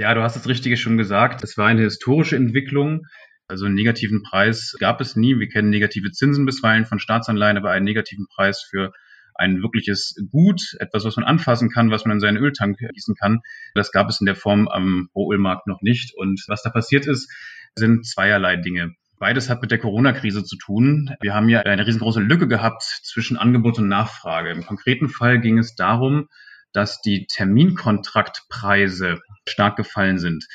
Ja, 0.00 0.14
du 0.14 0.22
hast 0.22 0.34
das 0.34 0.48
Richtige 0.48 0.78
schon 0.78 0.96
gesagt. 0.96 1.44
Es 1.44 1.58
war 1.58 1.66
eine 1.66 1.82
historische 1.82 2.34
Entwicklung. 2.34 3.02
Also 3.48 3.66
einen 3.66 3.74
negativen 3.74 4.22
Preis 4.22 4.74
gab 4.80 5.02
es 5.02 5.14
nie. 5.14 5.38
Wir 5.38 5.46
kennen 5.50 5.68
negative 5.68 6.10
Zinsen 6.10 6.46
bisweilen 6.46 6.86
von 6.86 6.98
Staatsanleihen, 6.98 7.58
aber 7.58 7.72
einen 7.72 7.84
negativen 7.84 8.26
Preis 8.34 8.66
für 8.66 8.92
ein 9.34 9.60
wirkliches 9.60 10.14
Gut, 10.30 10.74
etwas, 10.78 11.04
was 11.04 11.16
man 11.16 11.26
anfassen 11.26 11.68
kann, 11.68 11.90
was 11.90 12.06
man 12.06 12.16
in 12.16 12.20
seinen 12.20 12.38
Öltank 12.38 12.78
gießen 12.78 13.14
kann. 13.14 13.40
Das 13.74 13.92
gab 13.92 14.08
es 14.08 14.20
in 14.20 14.24
der 14.24 14.36
Form 14.36 14.68
am 14.68 15.10
Rohölmarkt 15.14 15.66
noch 15.66 15.82
nicht. 15.82 16.14
Und 16.16 16.42
was 16.48 16.62
da 16.62 16.70
passiert 16.70 17.06
ist, 17.06 17.30
sind 17.74 18.06
zweierlei 18.06 18.56
Dinge. 18.56 18.94
Beides 19.18 19.50
hat 19.50 19.60
mit 19.60 19.70
der 19.70 19.80
Corona-Krise 19.80 20.44
zu 20.44 20.56
tun. 20.56 21.14
Wir 21.20 21.34
haben 21.34 21.50
ja 21.50 21.60
eine 21.60 21.86
riesengroße 21.86 22.20
Lücke 22.20 22.48
gehabt 22.48 22.84
zwischen 23.02 23.36
Angebot 23.36 23.78
und 23.78 23.88
Nachfrage. 23.88 24.48
Im 24.48 24.64
konkreten 24.64 25.10
Fall 25.10 25.42
ging 25.42 25.58
es 25.58 25.74
darum, 25.74 26.26
dass 26.72 27.00
die 27.00 27.26
Terminkontraktpreise 27.26 29.20
stark 29.48 29.76
gefallen 29.76 30.18
sind. 30.18 30.46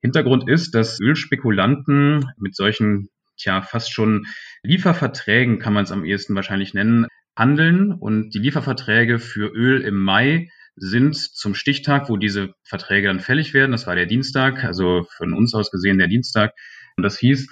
Hintergrund 0.00 0.48
ist, 0.48 0.74
dass 0.74 1.00
Ölspekulanten 1.00 2.30
mit 2.36 2.54
solchen, 2.54 3.08
tja, 3.36 3.62
fast 3.62 3.92
schon 3.92 4.26
Lieferverträgen 4.62 5.58
kann 5.58 5.72
man 5.72 5.84
es 5.84 5.92
am 5.92 6.04
ehesten 6.04 6.34
wahrscheinlich 6.34 6.74
nennen, 6.74 7.06
handeln 7.36 7.92
und 7.92 8.30
die 8.30 8.38
Lieferverträge 8.38 9.18
für 9.18 9.48
Öl 9.52 9.80
im 9.80 9.98
Mai 9.98 10.50
sind 10.76 11.16
zum 11.16 11.54
Stichtag, 11.54 12.08
wo 12.08 12.16
diese 12.16 12.54
Verträge 12.64 13.08
dann 13.08 13.20
fällig 13.20 13.54
werden. 13.54 13.72
Das 13.72 13.86
war 13.86 13.96
der 13.96 14.06
Dienstag, 14.06 14.64
also 14.64 15.06
von 15.16 15.34
uns 15.34 15.54
aus 15.54 15.70
gesehen 15.70 15.98
der 15.98 16.08
Dienstag. 16.08 16.52
Und 16.96 17.02
das 17.02 17.18
hieß, 17.18 17.48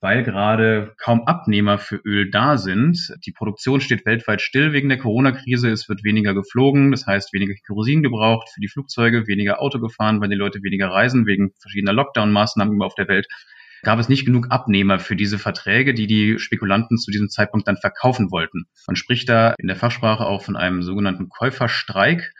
weil 0.00 0.22
gerade 0.22 0.94
kaum 0.98 1.26
Abnehmer 1.26 1.78
für 1.78 1.96
Öl 2.04 2.30
da 2.30 2.56
sind. 2.56 3.14
Die 3.26 3.32
Produktion 3.32 3.80
steht 3.80 4.06
weltweit 4.06 4.40
still 4.40 4.72
wegen 4.72 4.88
der 4.88 4.98
Corona-Krise. 4.98 5.70
Es 5.70 5.88
wird 5.88 6.04
weniger 6.04 6.34
geflogen, 6.34 6.90
das 6.90 7.06
heißt 7.06 7.32
weniger 7.32 7.54
Kerosin 7.66 8.02
gebraucht 8.02 8.48
für 8.52 8.60
die 8.60 8.68
Flugzeuge, 8.68 9.26
weniger 9.26 9.60
Auto 9.60 9.78
gefahren, 9.78 10.20
weil 10.20 10.28
die 10.28 10.36
Leute 10.36 10.62
weniger 10.62 10.88
reisen 10.88 11.26
wegen 11.26 11.52
verschiedener 11.60 11.92
Lockdown-Maßnahmen 11.92 12.82
auf 12.82 12.94
der 12.94 13.08
Welt. 13.08 13.26
Gab 13.84 13.98
es 13.98 14.08
nicht 14.08 14.24
genug 14.24 14.46
Abnehmer 14.50 14.98
für 14.98 15.14
diese 15.14 15.38
Verträge, 15.38 15.92
die 15.92 16.06
die 16.06 16.38
Spekulanten 16.38 16.96
zu 16.96 17.10
diesem 17.10 17.28
Zeitpunkt 17.28 17.68
dann 17.68 17.76
verkaufen 17.76 18.30
wollten. 18.30 18.64
Man 18.86 18.96
spricht 18.96 19.28
da 19.28 19.54
in 19.58 19.66
der 19.66 19.76
Fachsprache 19.76 20.24
auch 20.24 20.42
von 20.42 20.56
einem 20.56 20.82
sogenannten 20.82 21.28
Käuferstreik. 21.28 22.32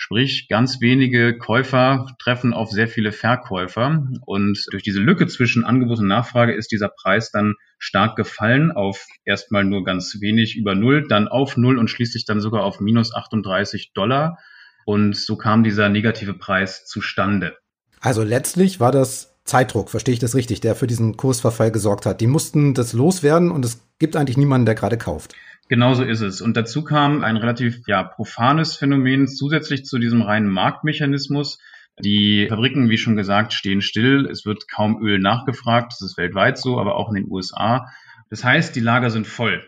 Sprich, 0.00 0.46
ganz 0.48 0.80
wenige 0.80 1.36
Käufer 1.36 2.06
treffen 2.20 2.54
auf 2.54 2.70
sehr 2.70 2.86
viele 2.86 3.10
Verkäufer. 3.10 4.06
Und 4.24 4.64
durch 4.70 4.84
diese 4.84 5.00
Lücke 5.00 5.26
zwischen 5.26 5.64
Angebot 5.64 5.98
und 5.98 6.06
Nachfrage 6.06 6.54
ist 6.54 6.70
dieser 6.70 6.88
Preis 6.88 7.32
dann 7.32 7.54
stark 7.80 8.14
gefallen 8.14 8.70
auf 8.70 9.04
erstmal 9.24 9.64
nur 9.64 9.82
ganz 9.82 10.18
wenig 10.20 10.56
über 10.56 10.76
Null, 10.76 11.08
dann 11.08 11.26
auf 11.26 11.56
Null 11.56 11.78
und 11.78 11.90
schließlich 11.90 12.26
dann 12.26 12.40
sogar 12.40 12.62
auf 12.62 12.78
minus 12.78 13.12
38 13.12 13.90
Dollar. 13.92 14.38
Und 14.86 15.16
so 15.16 15.36
kam 15.36 15.64
dieser 15.64 15.88
negative 15.88 16.34
Preis 16.34 16.86
zustande. 16.86 17.56
Also 18.00 18.22
letztlich 18.22 18.78
war 18.78 18.92
das 18.92 19.34
Zeitdruck, 19.42 19.90
verstehe 19.90 20.12
ich 20.12 20.20
das 20.20 20.36
richtig, 20.36 20.60
der 20.60 20.76
für 20.76 20.86
diesen 20.86 21.16
Kursverfall 21.16 21.72
gesorgt 21.72 22.06
hat. 22.06 22.20
Die 22.20 22.28
mussten 22.28 22.72
das 22.72 22.92
loswerden 22.92 23.50
und 23.50 23.64
es 23.64 23.80
gibt 23.98 24.14
eigentlich 24.14 24.36
niemanden, 24.36 24.66
der 24.66 24.76
gerade 24.76 24.96
kauft. 24.96 25.34
Genauso 25.68 26.02
ist 26.02 26.22
es. 26.22 26.40
Und 26.40 26.56
dazu 26.56 26.82
kam 26.82 27.22
ein 27.22 27.36
relativ 27.36 27.82
ja, 27.86 28.02
profanes 28.02 28.76
Phänomen 28.76 29.28
zusätzlich 29.28 29.84
zu 29.84 29.98
diesem 29.98 30.22
reinen 30.22 30.48
Marktmechanismus. 30.48 31.58
Die 32.02 32.46
Fabriken, 32.48 32.88
wie 32.88 32.98
schon 32.98 33.16
gesagt, 33.16 33.52
stehen 33.52 33.82
still. 33.82 34.26
Es 34.30 34.46
wird 34.46 34.70
kaum 34.70 35.02
Öl 35.02 35.18
nachgefragt. 35.18 35.92
Das 35.92 36.02
ist 36.02 36.16
weltweit 36.16 36.58
so, 36.58 36.80
aber 36.80 36.96
auch 36.96 37.10
in 37.10 37.16
den 37.16 37.30
USA. 37.30 37.86
Das 38.30 38.44
heißt, 38.44 38.74
die 38.76 38.80
Lager 38.80 39.10
sind 39.10 39.26
voll. 39.26 39.62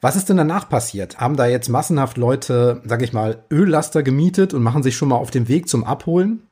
Was 0.00 0.16
ist 0.16 0.28
denn 0.28 0.36
danach 0.36 0.68
passiert? 0.68 1.18
Haben 1.18 1.36
da 1.36 1.46
jetzt 1.46 1.70
massenhaft 1.70 2.18
Leute, 2.18 2.82
sag 2.84 3.00
ich 3.00 3.14
mal, 3.14 3.44
Öllaster 3.50 4.02
gemietet 4.02 4.52
und 4.52 4.62
machen 4.62 4.82
sich 4.82 4.96
schon 4.96 5.08
mal 5.08 5.16
auf 5.16 5.30
den 5.30 5.48
Weg 5.48 5.68
zum 5.68 5.84
Abholen? 5.84 6.42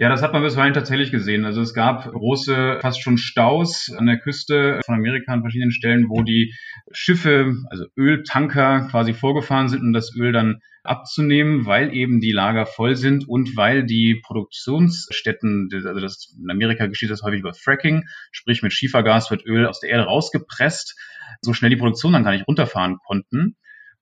Ja, 0.00 0.08
das 0.08 0.22
hat 0.22 0.32
man 0.32 0.44
bisweilen 0.44 0.74
tatsächlich 0.74 1.10
gesehen. 1.10 1.44
Also 1.44 1.60
es 1.60 1.74
gab 1.74 2.08
große, 2.08 2.78
fast 2.80 3.02
schon 3.02 3.18
Staus 3.18 3.92
an 3.98 4.06
der 4.06 4.20
Küste 4.20 4.80
von 4.86 4.94
Amerika 4.94 5.32
an 5.32 5.40
verschiedenen 5.40 5.72
Stellen, 5.72 6.08
wo 6.08 6.22
die 6.22 6.54
Schiffe, 6.92 7.56
also 7.68 7.86
Öltanker 7.96 8.86
quasi 8.92 9.12
vorgefahren 9.12 9.68
sind, 9.68 9.80
um 9.80 9.92
das 9.92 10.14
Öl 10.14 10.30
dann 10.30 10.60
abzunehmen, 10.84 11.66
weil 11.66 11.92
eben 11.92 12.20
die 12.20 12.30
Lager 12.30 12.64
voll 12.64 12.94
sind 12.94 13.28
und 13.28 13.56
weil 13.56 13.84
die 13.84 14.22
Produktionsstätten, 14.24 15.68
also 15.74 15.98
das, 15.98 16.32
in 16.40 16.48
Amerika 16.48 16.86
geschieht 16.86 17.10
das 17.10 17.24
häufig 17.24 17.40
über 17.40 17.52
Fracking, 17.52 18.04
sprich 18.30 18.62
mit 18.62 18.72
Schiefergas 18.72 19.32
wird 19.32 19.44
Öl 19.46 19.66
aus 19.66 19.80
der 19.80 19.90
Erde 19.90 20.04
rausgepresst, 20.04 20.96
so 21.40 21.54
schnell 21.54 21.70
die 21.70 21.76
Produktion 21.76 22.12
dann 22.12 22.22
gar 22.22 22.30
nicht 22.30 22.46
runterfahren 22.46 22.98
konnten 23.04 23.56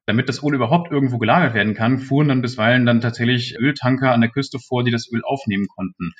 damit 0.06 0.28
das 0.28 0.42
Öl 0.42 0.54
überhaupt 0.54 0.90
irgendwo 0.90 1.18
gelagert 1.18 1.54
werden 1.54 1.74
kann, 1.74 1.98
fuhren 1.98 2.28
dann 2.28 2.42
bisweilen 2.42 2.86
dann 2.86 3.00
tatsächlich 3.00 3.58
Öltanker 3.58 4.12
an 4.12 4.20
der 4.20 4.30
Küste 4.30 4.58
vor, 4.58 4.84
die 4.84 4.92
das 4.92 5.10
Öl 5.12 5.22
aufnehmen 5.24 5.66
konnten. 5.66 6.12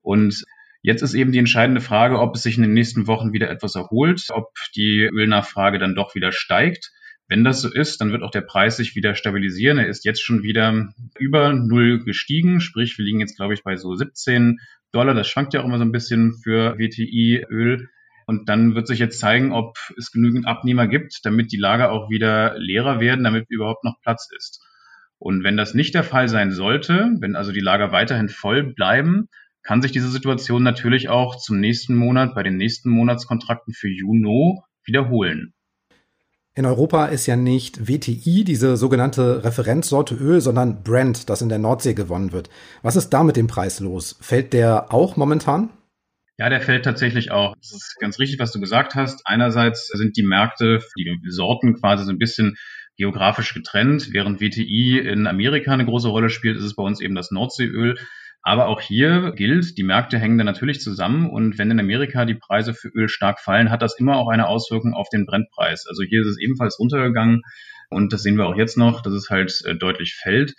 Und 0.00 0.44
jetzt 0.82 1.02
ist 1.02 1.14
eben 1.14 1.32
die 1.32 1.38
entscheidende 1.38 1.80
Frage, 1.80 2.20
ob 2.20 2.36
es 2.36 2.42
sich 2.42 2.56
in 2.56 2.62
den 2.62 2.74
nächsten 2.74 3.06
Wochen 3.06 3.32
wieder 3.32 3.50
etwas 3.50 3.74
erholt, 3.74 4.26
ob 4.30 4.52
die 4.76 5.08
Ölnachfrage 5.12 5.78
dann 5.78 5.94
doch 5.94 6.14
wieder 6.14 6.30
steigt. 6.30 6.92
Wenn 7.26 7.42
das 7.42 7.62
so 7.62 7.72
ist, 7.72 8.00
dann 8.00 8.12
wird 8.12 8.22
auch 8.22 8.30
der 8.30 8.42
Preis 8.42 8.76
sich 8.76 8.94
wieder 8.94 9.14
stabilisieren. 9.14 9.78
Er 9.78 9.88
ist 9.88 10.04
jetzt 10.04 10.22
schon 10.22 10.42
wieder 10.42 10.92
über 11.18 11.54
Null 11.54 12.04
gestiegen, 12.04 12.60
sprich 12.60 12.96
wir 12.98 13.04
liegen 13.04 13.20
jetzt, 13.20 13.36
glaube 13.36 13.54
ich, 13.54 13.62
bei 13.64 13.76
so 13.76 13.94
17 13.94 14.60
Dollar. 14.92 15.14
Das 15.14 15.26
schwankt 15.26 15.54
ja 15.54 15.60
auch 15.60 15.64
immer 15.64 15.78
so 15.78 15.84
ein 15.84 15.92
bisschen 15.92 16.34
für 16.42 16.78
WTI-Öl. 16.78 17.88
Und 18.26 18.48
dann 18.48 18.74
wird 18.74 18.86
sich 18.86 18.98
jetzt 18.98 19.18
zeigen, 19.18 19.52
ob 19.52 19.76
es 19.98 20.10
genügend 20.10 20.46
Abnehmer 20.46 20.86
gibt, 20.86 21.20
damit 21.24 21.52
die 21.52 21.58
Lager 21.58 21.92
auch 21.92 22.08
wieder 22.10 22.58
leerer 22.58 23.00
werden, 23.00 23.24
damit 23.24 23.46
überhaupt 23.48 23.84
noch 23.84 24.00
Platz 24.02 24.28
ist. 24.36 24.62
Und 25.18 25.44
wenn 25.44 25.56
das 25.56 25.74
nicht 25.74 25.94
der 25.94 26.04
Fall 26.04 26.28
sein 26.28 26.52
sollte, 26.52 27.10
wenn 27.20 27.36
also 27.36 27.52
die 27.52 27.60
Lager 27.60 27.92
weiterhin 27.92 28.28
voll 28.28 28.62
bleiben, 28.62 29.28
kann 29.62 29.80
sich 29.80 29.92
diese 29.92 30.10
Situation 30.10 30.62
natürlich 30.62 31.08
auch 31.08 31.36
zum 31.36 31.58
nächsten 31.58 31.96
Monat 31.96 32.34
bei 32.34 32.42
den 32.42 32.56
nächsten 32.56 32.90
Monatskontrakten 32.90 33.72
für 33.72 33.88
Juno 33.88 34.64
wiederholen. 34.84 35.54
In 36.56 36.66
Europa 36.66 37.06
ist 37.06 37.26
ja 37.26 37.34
nicht 37.34 37.88
WTI, 37.88 38.44
diese 38.44 38.76
sogenannte 38.76 39.42
Referenzsorte 39.42 40.14
Öl, 40.14 40.40
sondern 40.40 40.84
Brent, 40.84 41.28
das 41.28 41.42
in 41.42 41.48
der 41.48 41.58
Nordsee 41.58 41.94
gewonnen 41.94 42.30
wird. 42.30 42.48
Was 42.82 42.94
ist 42.94 43.10
da 43.10 43.24
mit 43.24 43.36
dem 43.36 43.48
Preis 43.48 43.80
los? 43.80 44.16
Fällt 44.20 44.52
der 44.52 44.92
auch 44.94 45.16
momentan? 45.16 45.70
Ja, 46.36 46.48
der 46.48 46.60
fällt 46.60 46.84
tatsächlich 46.84 47.30
auch. 47.30 47.54
Das 47.56 47.72
ist 47.72 47.96
ganz 48.00 48.18
richtig, 48.18 48.40
was 48.40 48.50
du 48.50 48.60
gesagt 48.60 48.96
hast. 48.96 49.22
Einerseits 49.24 49.86
sind 49.88 50.16
die 50.16 50.24
Märkte, 50.24 50.80
die 50.98 51.20
Sorten 51.28 51.74
quasi 51.74 52.04
so 52.04 52.10
ein 52.10 52.18
bisschen 52.18 52.56
geografisch 52.96 53.54
getrennt. 53.54 54.12
Während 54.12 54.40
WTI 54.40 54.98
in 54.98 55.26
Amerika 55.28 55.72
eine 55.72 55.84
große 55.84 56.08
Rolle 56.08 56.30
spielt, 56.30 56.56
ist 56.56 56.64
es 56.64 56.74
bei 56.74 56.82
uns 56.82 57.00
eben 57.00 57.14
das 57.14 57.30
Nordseeöl. 57.30 57.98
Aber 58.42 58.66
auch 58.66 58.80
hier 58.80 59.32
gilt, 59.34 59.78
die 59.78 59.84
Märkte 59.84 60.18
hängen 60.18 60.36
da 60.36 60.44
natürlich 60.44 60.80
zusammen 60.80 61.30
und 61.30 61.56
wenn 61.56 61.70
in 61.70 61.80
Amerika 61.80 62.26
die 62.26 62.34
Preise 62.34 62.74
für 62.74 62.88
Öl 62.88 63.08
stark 63.08 63.40
fallen, 63.40 63.70
hat 63.70 63.80
das 63.80 63.98
immer 63.98 64.16
auch 64.16 64.28
eine 64.28 64.48
Auswirkung 64.48 64.92
auf 64.92 65.08
den 65.08 65.24
Brennpreis. 65.24 65.86
Also 65.88 66.02
hier 66.02 66.20
ist 66.20 66.28
es 66.28 66.38
ebenfalls 66.38 66.78
runtergegangen 66.78 67.40
und 67.88 68.12
das 68.12 68.22
sehen 68.22 68.36
wir 68.36 68.46
auch 68.46 68.56
jetzt 68.56 68.76
noch, 68.76 69.00
dass 69.00 69.14
es 69.14 69.30
halt 69.30 69.62
äh, 69.64 69.74
deutlich 69.76 70.14
fällt. 70.14 70.54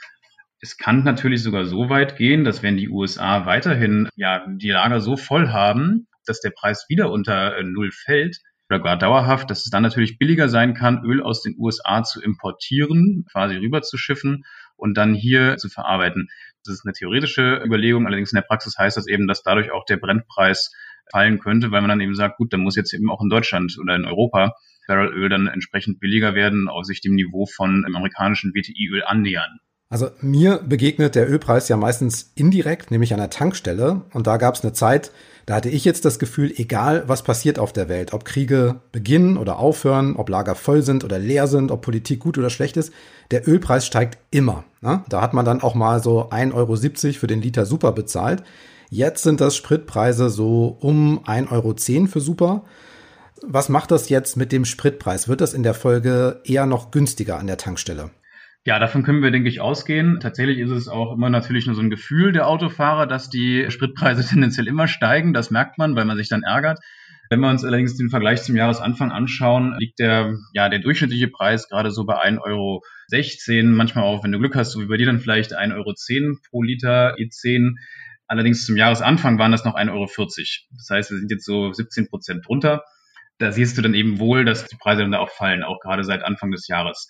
Es 0.66 0.78
kann 0.78 1.04
natürlich 1.04 1.44
sogar 1.44 1.66
so 1.66 1.90
weit 1.90 2.18
gehen, 2.18 2.44
dass 2.44 2.64
wenn 2.64 2.76
die 2.76 2.90
USA 2.90 3.46
weiterhin 3.46 4.10
ja 4.16 4.44
die 4.48 4.72
Lager 4.72 5.00
so 5.00 5.16
voll 5.16 5.50
haben, 5.50 6.08
dass 6.26 6.42
der 6.42 6.50
Preis 6.50 6.88
wieder 6.90 7.12
unter 7.12 7.56
äh, 7.56 7.62
Null 7.64 7.92
fällt 7.92 8.40
oder 8.68 8.80
gar 8.80 8.98
dauerhaft, 8.98 9.52
dass 9.52 9.60
es 9.60 9.70
dann 9.70 9.84
natürlich 9.84 10.18
billiger 10.18 10.50
sein 10.50 10.74
kann, 10.74 11.06
Öl 11.06 11.22
aus 11.22 11.44
den 11.44 11.54
USA 11.60 12.02
zu 12.02 12.20
importieren, 12.20 13.26
quasi 13.32 13.58
rüberzuschiffen 13.58 14.44
und 14.76 14.98
dann 14.98 15.14
hier 15.14 15.58
zu 15.58 15.70
verarbeiten. 15.70 16.30
Das 16.64 16.74
ist 16.74 16.84
eine 16.84 16.94
theoretische 16.94 17.62
Überlegung, 17.64 18.08
allerdings 18.08 18.32
in 18.32 18.38
der 18.38 18.48
Praxis 18.48 18.76
heißt 18.76 18.98
das 18.98 19.06
eben, 19.06 19.28
dass 19.28 19.44
dadurch 19.44 19.72
auch 19.72 19.86
der 19.86 19.98
Brennpreis 19.98 20.72
fallen 21.12 21.38
könnte, 21.38 21.70
weil 21.70 21.82
man 21.82 21.90
dann 21.90 22.02
eben 22.02 22.16
sagt, 22.16 22.38
gut, 22.38 22.52
dann 22.54 22.62
muss 22.62 22.76
jetzt 22.76 22.92
eben 22.92 23.12
auch 23.12 23.22
in 23.22 23.30
Deutschland 23.30 23.78
oder 23.80 23.96
in 23.96 24.06
Europa 24.06 24.56
Barrelöl 24.88 25.30
dann 25.30 25.46
entsprechend 25.46 26.00
billiger 26.00 26.34
werden, 26.34 26.68
auf 26.70 26.86
sich 26.86 27.02
dem 27.02 27.14
Niveau 27.14 27.46
von 27.46 27.86
amerikanischen 27.86 28.54
WTI-Öl 28.56 29.04
annähern. 29.04 29.60
Also 29.88 30.10
mir 30.20 30.62
begegnet 30.66 31.14
der 31.14 31.30
Ölpreis 31.30 31.70
ja 31.70 31.78
meistens 31.78 32.32
indirekt, 32.36 32.90
nämlich 32.90 33.14
an 33.14 33.20
der 33.20 33.30
Tankstelle. 33.30 34.02
Und 34.14 34.26
da 34.26 34.38
gab 34.38 34.56
es 34.56 34.62
eine 34.62 34.74
Zeit, 34.74 35.12
da 35.46 35.54
hatte 35.56 35.70
ich 35.70 35.86
jetzt 35.86 36.06
das 36.06 36.18
Gefühl, 36.18 36.52
egal 36.58 37.04
was 37.06 37.22
passiert 37.22 37.60
auf 37.60 37.72
der 37.72 37.88
Welt, 37.88 38.14
ob 38.14 38.26
Kriege 38.26 38.82
beginnen 38.92 39.38
oder 39.38 39.60
aufhören, 39.60 40.16
ob 40.16 40.30
Lager 40.30 40.56
voll 40.56 40.82
sind 40.82 41.04
oder 41.04 41.20
leer 41.20 41.48
sind, 41.48 41.70
ob 41.70 41.84
Politik 41.84 42.20
gut 42.20 42.40
oder 42.40 42.50
schlecht 42.50 42.78
ist, 42.78 42.92
der 43.30 43.48
Ölpreis 43.48 43.86
steigt 43.86 44.18
immer. 44.32 44.64
Ne? 44.82 45.04
Da 45.08 45.22
hat 45.22 45.36
man 45.36 45.46
dann 45.46 45.62
auch 45.62 45.76
mal 45.76 46.02
so 46.02 46.30
1,70 46.30 46.54
Euro 46.56 47.14
für 47.20 47.28
den 47.28 47.44
Liter 47.44 47.68
Super 47.68 47.92
bezahlt. 47.92 48.42
Jetzt 48.90 49.22
sind 49.22 49.40
das 49.40 49.56
Spritpreise 49.56 50.32
so 50.32 50.78
um 50.80 51.24
1,10 51.26 51.52
Euro 51.52 52.08
für 52.08 52.22
Super. 52.22 52.64
Was 53.44 53.70
macht 53.70 53.92
das 53.92 54.10
jetzt 54.10 54.36
mit 54.36 54.52
dem 54.52 54.66
Spritpreis? 54.66 55.28
Wird 55.28 55.42
das 55.42 55.54
in 55.54 55.62
der 55.62 55.76
Folge 55.76 56.42
eher 56.44 56.66
noch 56.66 56.90
günstiger 56.90 57.38
an 57.38 57.46
der 57.46 57.58
Tankstelle? 57.58 58.10
Ja, 58.68 58.80
davon 58.80 59.04
können 59.04 59.22
wir, 59.22 59.30
denke 59.30 59.48
ich, 59.48 59.62
ausgehen. 59.62 60.20
Tatsächlich 60.20 60.58
ist 60.58 60.72
es 60.72 60.88
auch 60.88 61.14
immer 61.14 61.30
natürlich 61.30 61.68
nur 61.68 61.76
so 61.76 61.82
ein 61.82 61.92
Gefühl 61.92 62.32
der 62.32 62.48
Autofahrer, 62.48 63.06
dass 63.06 63.30
die 63.30 63.68
Spritpreise 63.70 64.26
tendenziell 64.28 64.68
immer 64.68 64.88
steigen. 64.88 65.34
Das 65.34 65.52
merkt 65.52 65.78
man, 65.78 65.96
weil 65.96 66.06
man 66.06 66.18
sich 66.18 66.30
dann 66.30 66.42
ärgert. 66.42 66.80
Wenn 67.30 67.40
wir 67.42 67.50
uns 67.50 67.64
allerdings 67.64 67.96
den 67.96 68.10
Vergleich 68.10 68.42
zum 68.42 68.56
Jahresanfang 68.56 69.12
anschauen, 69.12 69.76
liegt 69.78 70.00
der, 70.00 70.38
ja, 70.54 70.68
der 70.68 70.80
durchschnittliche 70.80 71.28
Preis 71.28 71.70
gerade 71.70 71.92
so 71.92 72.06
bei 72.06 72.16
1,16 72.16 72.40
Euro. 72.42 72.82
Manchmal 73.76 74.04
auch, 74.04 74.24
wenn 74.24 74.32
du 74.32 74.40
Glück 74.40 74.56
hast, 74.56 74.72
so 74.72 74.82
wie 74.82 74.88
bei 74.88 74.98
dir 74.98 75.06
dann 75.06 75.20
vielleicht 75.20 75.56
1,10 75.56 75.76
Euro 75.76 75.94
pro 76.50 76.64
Liter 76.64 77.16
E10. 77.18 77.76
Allerdings 78.28 78.66
zum 78.66 78.78
Jahresanfang 78.78 79.38
waren 79.38 79.52
das 79.52 79.64
noch 79.64 79.76
1,40 79.76 79.92
Euro. 79.92 80.08
Das 80.08 80.90
heißt, 80.90 81.12
wir 81.12 81.20
sind 81.20 81.30
jetzt 81.30 81.46
so 81.46 81.72
17 81.72 82.08
Prozent 82.08 82.48
drunter. 82.48 82.84
Da 83.38 83.52
siehst 83.52 83.78
du 83.78 83.84
dann 83.84 83.94
eben 83.94 84.18
wohl, 84.18 84.44
dass 84.44 84.66
die 84.66 84.78
Preise 84.78 85.02
dann 85.02 85.12
da 85.12 85.20
auch 85.20 85.30
fallen, 85.30 85.64
auch 85.64 85.80
gerade 85.82 86.04
seit 86.04 86.24
Anfang 86.24 86.50
des 86.50 86.68
Jahres. 86.68 87.08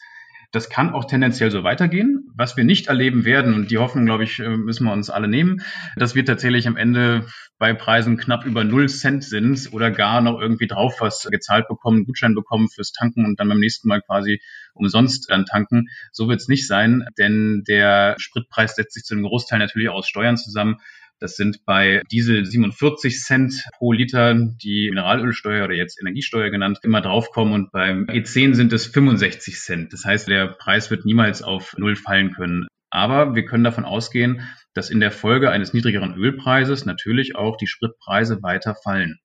Das 0.55 0.69
kann 0.69 0.93
auch 0.93 1.03
tendenziell 1.03 1.51
so 1.51 1.65
weitergehen. 1.65 2.31
Was 2.33 2.55
wir 2.55 2.63
nicht 2.63 2.87
erleben 2.87 3.25
werden, 3.25 3.53
und 3.53 3.71
die 3.71 3.77
Hoffnung, 3.77 4.05
glaube 4.05 4.23
ich, 4.23 4.39
äh, 4.39 4.55
müssen 4.55 4.85
wir 4.85 4.93
uns 4.93 5.09
alle 5.09 5.27
nehmen, 5.27 5.61
dass 5.97 6.15
wir 6.15 6.23
tatsächlich 6.23 6.65
am 6.65 6.77
Ende 6.77 7.25
bei 7.59 7.73
Preisen 7.73 8.15
knapp 8.15 8.45
über 8.45 8.63
null 8.63 8.87
Cent 8.87 9.25
sind 9.25 9.73
oder 9.73 9.91
gar 9.91 10.21
noch 10.21 10.39
irgendwie 10.39 10.67
drauf 10.67 11.01
was 11.01 11.27
gezahlt 11.29 11.67
bekommen, 11.67 12.05
Gutschein 12.05 12.35
bekommen 12.35 12.69
fürs 12.69 12.93
Tanken 12.93 13.25
und 13.25 13.37
dann 13.37 13.49
beim 13.49 13.59
nächsten 13.59 13.89
Mal 13.89 14.01
quasi 14.01 14.39
umsonst 14.73 15.29
dann 15.29 15.45
tanken. 15.45 15.87
So 16.13 16.29
wird 16.29 16.39
es 16.39 16.47
nicht 16.47 16.67
sein, 16.67 17.05
denn 17.17 17.63
der 17.67 18.15
Spritpreis 18.17 18.75
setzt 18.75 18.93
sich 18.93 19.03
zu 19.03 19.13
einem 19.13 19.23
Großteil 19.23 19.59
natürlich 19.59 19.89
aus 19.89 20.07
Steuern 20.07 20.37
zusammen. 20.37 20.77
Das 21.19 21.37
sind 21.37 21.63
bei 21.65 22.01
Diesel 22.11 22.45
47 22.45 23.21
Cent 23.23 23.63
pro 23.77 23.93
Liter, 23.93 24.33
die 24.35 24.89
Mineralölsteuer 24.89 25.63
oder 25.63 25.73
jetzt 25.73 25.99
Energiesteuer 25.99 26.49
genannt, 26.49 26.79
immer 26.83 27.01
draufkommen 27.01 27.53
und 27.53 27.71
beim 27.71 28.05
E10 28.05 28.53
sind 28.53 28.73
es 28.73 28.85
65 28.87 29.55
Cent. 29.59 29.93
Das 29.93 30.03
heißt, 30.03 30.27
der 30.27 30.47
Preis 30.47 30.91
wird 30.91 31.05
niemals 31.05 31.41
auf 31.41 31.73
Null 31.77 31.95
fallen 31.95 32.33
können. 32.33 32.67
Aber 32.89 33.33
wir 33.35 33.45
können 33.45 33.63
davon 33.63 33.85
ausgehen, 33.85 34.41
dass 34.73 34.89
in 34.89 34.99
der 34.99 35.11
Folge 35.11 35.51
eines 35.51 35.73
niedrigeren 35.73 36.15
Ölpreises 36.15 36.85
natürlich 36.85 37.35
auch 37.35 37.57
die 37.57 37.67
Spritpreise 37.67 38.43
weiter 38.43 38.75
fallen. 38.75 39.19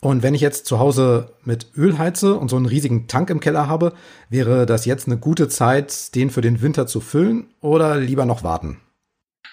Und 0.00 0.22
wenn 0.22 0.34
ich 0.34 0.42
jetzt 0.42 0.66
zu 0.66 0.78
Hause 0.78 1.32
mit 1.44 1.68
Öl 1.76 1.98
heize 1.98 2.34
und 2.34 2.50
so 2.50 2.56
einen 2.56 2.66
riesigen 2.66 3.08
Tank 3.08 3.30
im 3.30 3.40
Keller 3.40 3.68
habe, 3.68 3.94
wäre 4.28 4.66
das 4.66 4.84
jetzt 4.84 5.06
eine 5.06 5.18
gute 5.18 5.48
Zeit, 5.48 6.14
den 6.14 6.30
für 6.30 6.40
den 6.40 6.62
Winter 6.62 6.86
zu 6.86 7.00
füllen 7.00 7.46
oder 7.60 7.96
lieber 7.96 8.26
noch 8.26 8.42
warten? 8.42 8.80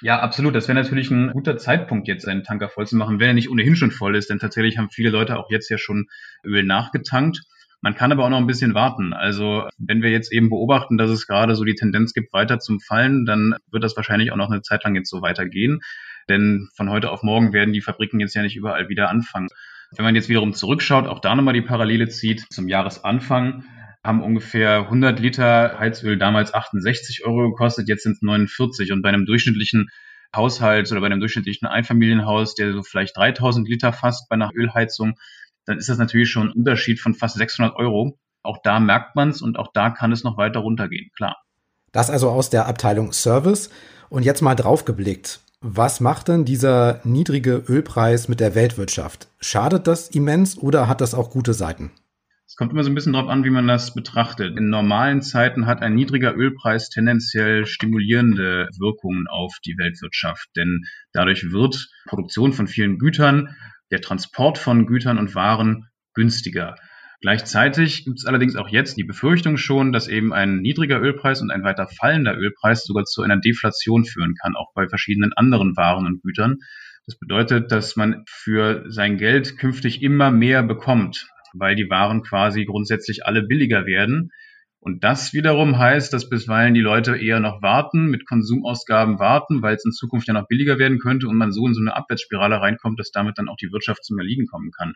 Ja, 0.02 0.20
absolut. 0.20 0.56
Das 0.56 0.68
wäre 0.68 0.78
natürlich 0.78 1.12
ein 1.12 1.32
guter 1.32 1.58
Zeitpunkt, 1.58 2.08
jetzt 2.08 2.28
einen 2.28 2.44
Tanker 2.44 2.70
voll 2.70 2.88
zu 2.88 2.96
machen, 2.96 3.20
wenn 3.20 3.28
er 3.28 3.34
nicht 3.34 3.52
ohnehin 3.52 3.76
schon 3.76 3.92
voll 3.92 4.16
ist. 4.16 4.30
Denn 4.30 4.40
tatsächlich 4.40 4.78
haben 4.78 4.90
viele 4.90 5.12
Leute 5.12 5.38
auch 5.38 5.50
jetzt 5.52 5.70
ja 5.70 5.78
schon 5.78 6.08
Öl 6.44 6.64
nachgetankt. 6.64 7.44
Man 7.82 7.96
kann 7.96 8.12
aber 8.12 8.26
auch 8.26 8.30
noch 8.30 8.38
ein 8.38 8.48
bisschen 8.48 8.74
warten. 8.74 9.14
Also 9.14 9.68
wenn 9.78 10.02
wir 10.02 10.12
jetzt 10.12 10.32
eben 10.32 10.50
beobachten, 10.50 10.98
dass 10.98 11.10
es 11.10 11.28
gerade 11.28 11.56
so 11.56 11.64
die 11.64 11.76
Tendenz 11.76 12.14
gibt, 12.14 12.34
weiter 12.34 12.60
zum 12.60 12.80
Fallen, 12.80 13.26
dann 13.26 13.56
wird 13.72 13.84
das 13.84 13.96
wahrscheinlich 13.96 14.32
auch 14.32 14.38
noch 14.38 14.52
eine 14.52 14.62
Zeit 14.62 14.84
lang 14.84 14.96
jetzt 14.96 15.10
so 15.10 15.22
weitergehen. 15.22 15.82
Denn 16.30 16.70
von 16.76 16.90
heute 16.90 17.10
auf 17.10 17.24
morgen 17.24 17.54
werden 17.54 17.74
die 17.74 17.82
Fabriken 17.82 18.20
jetzt 18.20 18.36
ja 18.36 18.44
nicht 18.44 18.56
überall 18.56 18.90
wieder 18.90 19.10
anfangen. 19.10 19.48
Wenn 19.96 20.06
man 20.06 20.16
jetzt 20.16 20.30
wiederum 20.30 20.54
zurückschaut, 20.54 21.08
auch 21.08 21.20
da 21.20 21.36
nochmal 21.36 21.54
die 21.54 21.62
Parallele 21.62 22.08
zieht, 22.08 22.46
zum 22.52 22.68
Jahresanfang 22.68 23.66
haben 24.04 24.24
ungefähr 24.24 24.84
100 24.84 25.20
Liter 25.20 25.78
Heizöl 25.80 26.18
damals 26.18 26.54
68 26.54 27.26
Euro 27.26 27.52
gekostet, 27.52 27.88
jetzt 27.88 28.04
sind 28.04 28.14
es 28.14 28.22
49 28.22 28.92
und 28.92 29.02
bei 29.02 29.10
einem 29.10 29.26
durchschnittlichen 29.26 29.90
Haushalt 30.36 30.92
oder 30.92 31.02
bei 31.02 31.08
einem 31.08 31.20
durchschnittlichen 31.20 31.68
Einfamilienhaus, 31.68 32.56
der 32.56 32.74
so 32.74 32.84
vielleicht 32.84 33.18
3000 33.18 33.68
Liter 33.68 33.94
fasst 33.94 34.30
bei 34.30 34.36
einer 34.36 34.52
Ölheizung, 34.56 35.16
dann 35.66 35.78
ist 35.78 35.90
das 35.90 35.98
natürlich 35.98 36.30
schon 36.30 36.48
ein 36.48 36.54
Unterschied 36.54 37.00
von 37.00 37.14
fast 37.14 37.38
600 37.38 37.76
Euro. 37.76 38.18
Auch 38.44 38.58
da 38.64 38.80
merkt 38.80 39.16
man 39.16 39.30
es 39.30 39.42
und 39.42 39.60
auch 39.60 39.72
da 39.74 39.92
kann 39.92 40.12
es 40.12 40.24
noch 40.24 40.38
weiter 40.38 40.62
runtergehen, 40.62 41.12
klar. 41.16 41.38
Das 41.92 42.10
also 42.10 42.30
aus 42.30 42.50
der 42.50 42.68
Abteilung 42.68 43.12
Service. 43.14 43.70
Und 44.10 44.24
jetzt 44.24 44.42
mal 44.42 44.56
draufgeblickt. 44.56 45.40
Was 45.62 46.00
macht 46.02 46.28
denn 46.28 46.44
dieser 46.44 47.00
niedrige 47.04 47.64
Ölpreis 47.70 48.28
mit 48.28 48.40
der 48.40 48.56
Weltwirtschaft? 48.56 49.28
Schadet 49.40 49.88
das 49.88 50.10
immens 50.10 50.58
oder 50.58 50.88
hat 50.88 51.00
das 51.02 51.14
auch 51.14 51.30
gute 51.30 51.54
Seiten? 51.54 51.92
Kommt 52.62 52.74
immer 52.74 52.84
so 52.84 52.91
ein 52.91 52.93
bisschen 52.93 53.13
darauf 53.13 53.28
an, 53.28 53.43
wie 53.43 53.50
man 53.50 53.65
das 53.65 53.95
betrachtet. 53.95 54.56
In 54.56 54.69
normalen 54.69 55.24
Zeiten 55.24 55.65
hat 55.65 55.82
ein 55.82 55.95
niedriger 55.95 56.36
Ölpreis 56.36 56.89
tendenziell 56.89 57.65
stimulierende 57.65 58.69
Wirkungen 58.78 59.26
auf 59.28 59.58
die 59.65 59.80
Weltwirtschaft, 59.80 60.47
denn 60.56 60.84
dadurch 61.12 61.52
wird 61.52 61.89
Produktion 62.06 62.54
von 62.54 62.67
vielen 62.67 63.00
Gütern, 63.00 63.56
der 63.89 64.00
Transport 64.00 64.60
von 64.60 64.86
Gütern 64.86 65.17
und 65.17 65.34
Waren 65.34 65.88
günstiger. 66.13 66.76
Gleichzeitig 67.19 68.06
gibt 68.06 68.19
es 68.19 68.26
allerdings 68.28 68.56
auch 68.56 68.69
jetzt 68.69 68.95
die 68.95 69.06
Befürchtung 69.06 69.58
schon, 69.58 69.91
dass 69.91 70.08
eben 70.08 70.32
ein 70.32 70.58
niedriger 70.58 71.02
Ölpreis 71.02 71.41
und 71.41 71.50
ein 71.50 71.63
weiter 71.63 71.88
fallender 71.88 72.38
Ölpreis 72.38 72.86
sogar 72.86 73.06
zu 73.06 73.24
einer 73.24 73.39
Deflation 73.39 74.06
führen 74.06 74.36
kann, 74.39 74.56
auch 74.56 74.71
bei 74.76 74.88
verschiedenen 74.88 75.34
anderen 75.34 75.76
Waren 75.78 76.06
und 76.06 76.21
Gütern. 76.21 76.58
Das 77.08 77.17
bedeutet, 77.17 77.71
dass 77.71 77.95
man 77.95 78.24
für 78.28 78.86
sein 78.88 79.17
Geld 79.17 79.58
künftig 79.58 80.04
immer 80.04 80.30
mehr 80.30 80.62
bekommt, 80.62 81.26
weil 81.54 81.76
die 81.76 81.90
Waren 81.90 82.24
quasi 82.24 82.66
grundsätzlich 82.66 83.26
alle 83.26 83.44
billiger 83.44 83.86
werden. 83.86 84.32
Und 84.80 85.04
das 85.04 85.34
wiederum 85.34 85.78
heißt, 85.78 86.12
dass 86.12 86.28
bisweilen 86.28 86.74
die 86.74 86.82
Leute 86.82 87.16
eher 87.16 87.40
noch 87.40 87.62
warten, 87.62 88.08
mit 88.08 88.26
Konsumausgaben 88.26 89.20
warten, 89.20 89.62
weil 89.62 89.76
es 89.76 89.86
in 89.86 89.92
Zukunft 89.92 90.28
ja 90.28 90.34
noch 90.34 90.48
billiger 90.48 90.80
werden 90.80 90.98
könnte 90.98 91.28
und 91.28 91.38
man 91.38 91.52
so 91.52 91.68
in 91.68 91.76
so 91.76 91.82
eine 91.82 91.96
Abwärtsspirale 91.96 92.60
reinkommt, 92.60 93.00
dass 93.00 93.12
damit 93.12 93.38
dann 93.38 93.48
auch 93.48 93.58
die 93.58 93.72
Wirtschaft 93.72 94.04
zum 94.04 94.18
Erliegen 94.18 94.48
kommen 94.48 94.72
kann. 94.72 94.94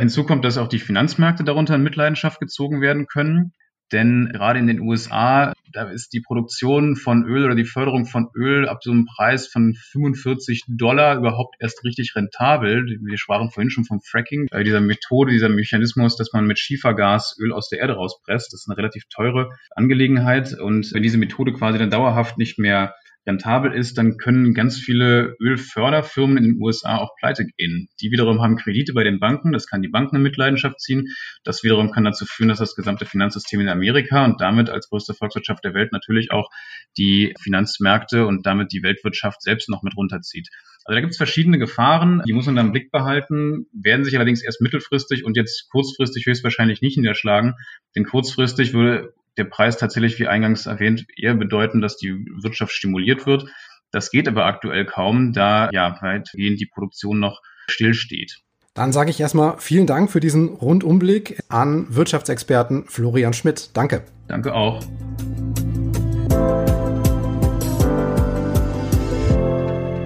Hinzu 0.00 0.24
kommt, 0.24 0.44
dass 0.44 0.58
auch 0.58 0.66
die 0.66 0.80
Finanzmärkte 0.80 1.44
darunter 1.44 1.76
in 1.76 1.82
Mitleidenschaft 1.82 2.40
gezogen 2.40 2.80
werden 2.80 3.06
können. 3.06 3.52
Denn 3.92 4.30
gerade 4.32 4.58
in 4.58 4.66
den 4.66 4.80
USA, 4.80 5.52
da 5.72 5.90
ist 5.90 6.12
die 6.12 6.20
Produktion 6.20 6.96
von 6.96 7.24
Öl 7.24 7.44
oder 7.44 7.54
die 7.54 7.64
Förderung 7.64 8.06
von 8.06 8.28
Öl 8.34 8.68
ab 8.68 8.78
so 8.82 8.90
einem 8.90 9.06
Preis 9.06 9.46
von 9.46 9.74
45 9.74 10.64
Dollar 10.68 11.16
überhaupt 11.16 11.56
erst 11.58 11.84
richtig 11.84 12.14
rentabel. 12.14 12.98
Wir 13.02 13.18
sprachen 13.18 13.50
vorhin 13.50 13.70
schon 13.70 13.84
vom 13.84 14.00
Fracking, 14.00 14.46
äh, 14.50 14.64
dieser 14.64 14.80
Methode, 14.80 15.32
dieser 15.32 15.48
Mechanismus, 15.48 16.16
dass 16.16 16.32
man 16.32 16.46
mit 16.46 16.58
Schiefergas 16.58 17.36
Öl 17.40 17.52
aus 17.52 17.68
der 17.68 17.80
Erde 17.80 17.94
rauspresst. 17.94 18.52
Das 18.52 18.60
ist 18.62 18.68
eine 18.68 18.76
relativ 18.76 19.04
teure 19.08 19.50
Angelegenheit. 19.74 20.58
Und 20.58 20.92
wenn 20.92 21.02
diese 21.02 21.18
Methode 21.18 21.52
quasi 21.52 21.78
dann 21.78 21.90
dauerhaft 21.90 22.38
nicht 22.38 22.58
mehr 22.58 22.94
rentabel 23.26 23.72
ist, 23.72 23.98
dann 23.98 24.16
können 24.16 24.54
ganz 24.54 24.78
viele 24.78 25.36
Ölförderfirmen 25.40 26.38
in 26.38 26.44
den 26.44 26.62
USA 26.62 26.96
auch 26.96 27.14
pleite 27.18 27.46
gehen. 27.56 27.88
Die 28.00 28.10
wiederum 28.10 28.40
haben 28.40 28.56
Kredite 28.56 28.92
bei 28.92 29.04
den 29.04 29.20
Banken, 29.20 29.52
das 29.52 29.66
kann 29.66 29.82
die 29.82 29.88
Banken 29.88 30.16
in 30.16 30.22
Mitleidenschaft 30.22 30.80
ziehen. 30.80 31.08
Das 31.44 31.62
wiederum 31.62 31.90
kann 31.90 32.04
dazu 32.04 32.24
führen, 32.24 32.48
dass 32.48 32.58
das 32.58 32.74
gesamte 32.74 33.06
Finanzsystem 33.06 33.60
in 33.60 33.68
Amerika 33.68 34.24
und 34.24 34.40
damit 34.40 34.70
als 34.70 34.88
größte 34.88 35.14
Volkswirtschaft 35.14 35.64
der 35.64 35.74
Welt 35.74 35.92
natürlich 35.92 36.30
auch 36.32 36.48
die 36.96 37.34
Finanzmärkte 37.40 38.26
und 38.26 38.46
damit 38.46 38.72
die 38.72 38.82
Weltwirtschaft 38.82 39.42
selbst 39.42 39.68
noch 39.68 39.82
mit 39.82 39.96
runterzieht. 39.96 40.48
Also 40.84 40.96
da 40.96 41.00
gibt 41.02 41.12
es 41.12 41.18
verschiedene 41.18 41.58
Gefahren, 41.58 42.22
die 42.26 42.32
muss 42.32 42.46
man 42.46 42.56
dann 42.56 42.66
im 42.66 42.72
Blick 42.72 42.90
behalten, 42.90 43.66
werden 43.72 44.04
sich 44.04 44.16
allerdings 44.16 44.42
erst 44.42 44.62
mittelfristig 44.62 45.24
und 45.24 45.36
jetzt 45.36 45.68
kurzfristig 45.70 46.24
höchstwahrscheinlich 46.26 46.80
nicht 46.80 46.96
niederschlagen. 46.96 47.54
Denn 47.94 48.04
kurzfristig 48.04 48.72
würde 48.72 49.12
der 49.36 49.44
Preis 49.44 49.78
tatsächlich, 49.78 50.18
wie 50.18 50.26
eingangs 50.26 50.66
erwähnt, 50.66 51.06
eher 51.16 51.34
bedeuten, 51.34 51.80
dass 51.80 51.96
die 51.96 52.12
Wirtschaft 52.42 52.72
stimuliert 52.72 53.26
wird. 53.26 53.46
Das 53.90 54.10
geht 54.10 54.28
aber 54.28 54.46
aktuell 54.46 54.84
kaum, 54.84 55.32
da 55.32 55.70
ja 55.72 55.96
weitgehend 56.00 56.60
die 56.60 56.66
Produktion 56.66 57.18
noch 57.20 57.40
stillsteht. 57.68 58.38
Dann 58.74 58.92
sage 58.92 59.10
ich 59.10 59.20
erstmal 59.20 59.58
vielen 59.58 59.86
Dank 59.86 60.10
für 60.10 60.20
diesen 60.20 60.48
Rundumblick 60.48 61.42
an 61.48 61.86
Wirtschaftsexperten 61.94 62.84
Florian 62.86 63.32
Schmidt. 63.32 63.70
Danke. 63.74 64.04
Danke 64.28 64.54
auch. 64.54 64.80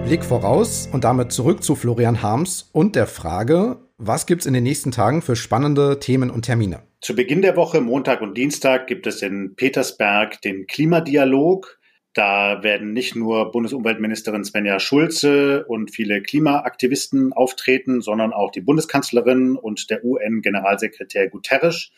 Blick 0.05 0.23
voraus 0.23 0.87
und 0.91 1.03
damit 1.03 1.31
zurück 1.31 1.63
zu 1.63 1.75
Florian 1.75 2.21
Harms 2.21 2.69
und 2.71 2.95
der 2.95 3.07
Frage, 3.07 3.77
was 3.97 4.25
gibt's 4.25 4.45
in 4.45 4.53
den 4.53 4.63
nächsten 4.63 4.91
Tagen 4.91 5.21
für 5.21 5.35
spannende 5.35 5.99
Themen 5.99 6.29
und 6.29 6.43
Termine? 6.43 6.81
Zu 7.05 7.13
Beginn 7.13 7.43
der 7.43 7.55
Woche, 7.55 7.81
Montag 7.81 8.21
und 8.21 8.35
Dienstag, 8.35 8.87
gibt 8.87 9.05
es 9.05 9.21
in 9.21 9.55
Petersberg 9.55 10.41
den 10.41 10.65
Klimadialog. 10.65 11.79
Da 12.15 12.63
werden 12.63 12.93
nicht 12.93 13.15
nur 13.15 13.51
Bundesumweltministerin 13.51 14.43
Svenja 14.43 14.79
Schulze 14.79 15.65
und 15.67 15.93
viele 15.93 16.23
Klimaaktivisten 16.23 17.31
auftreten, 17.31 18.01
sondern 18.01 18.33
auch 18.33 18.49
die 18.49 18.61
Bundeskanzlerin 18.61 19.55
und 19.55 19.91
der 19.91 20.03
UN-Generalsekretär 20.03 21.29
Guterres. 21.29 21.91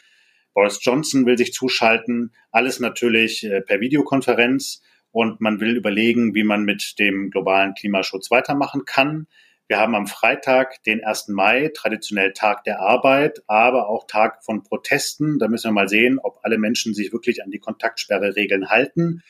Boris 0.54 0.80
Johnson 0.82 1.26
will 1.26 1.38
sich 1.38 1.54
zuschalten. 1.54 2.34
Alles 2.52 2.82
natürlich 2.82 3.46
äh, 3.46 3.62
per 3.62 3.80
Videokonferenz. 3.80 4.82
Und 5.12 5.40
man 5.40 5.62
will 5.62 5.78
überlegen, 5.78 6.36
wie 6.36 6.44
man 6.44 6.66
mit 6.66 7.00
dem 7.00 7.30
globalen 7.32 7.76
Klimaschutz 7.76 8.30
weitermachen 8.30 8.84
kann. 8.84 9.28
Wir 9.70 9.80
haben 9.80 9.96
am 9.96 10.08
Freitag, 10.08 10.82
den 10.84 11.04
1. 11.04 11.28
Mai, 11.28 11.72
traditionell 11.74 12.32
Tag 12.32 12.64
der 12.64 12.80
Arbeit, 12.80 13.44
aber 13.48 13.90
auch 13.90 14.08
Tag 14.08 14.46
von 14.46 14.64
Protesten. 14.64 15.40
Da 15.40 15.50
müssen 15.50 15.68
wir 15.68 15.74
mal 15.74 15.90
sehen, 15.90 16.20
ob 16.24 16.40
alle 16.44 16.58
Menschen 16.58 16.94
sich 16.94 17.12
wirklich 17.12 17.44
an 17.44 17.52
die 17.52 17.60
Kontaktsperreregeln 17.60 18.70
halten. 18.70 19.24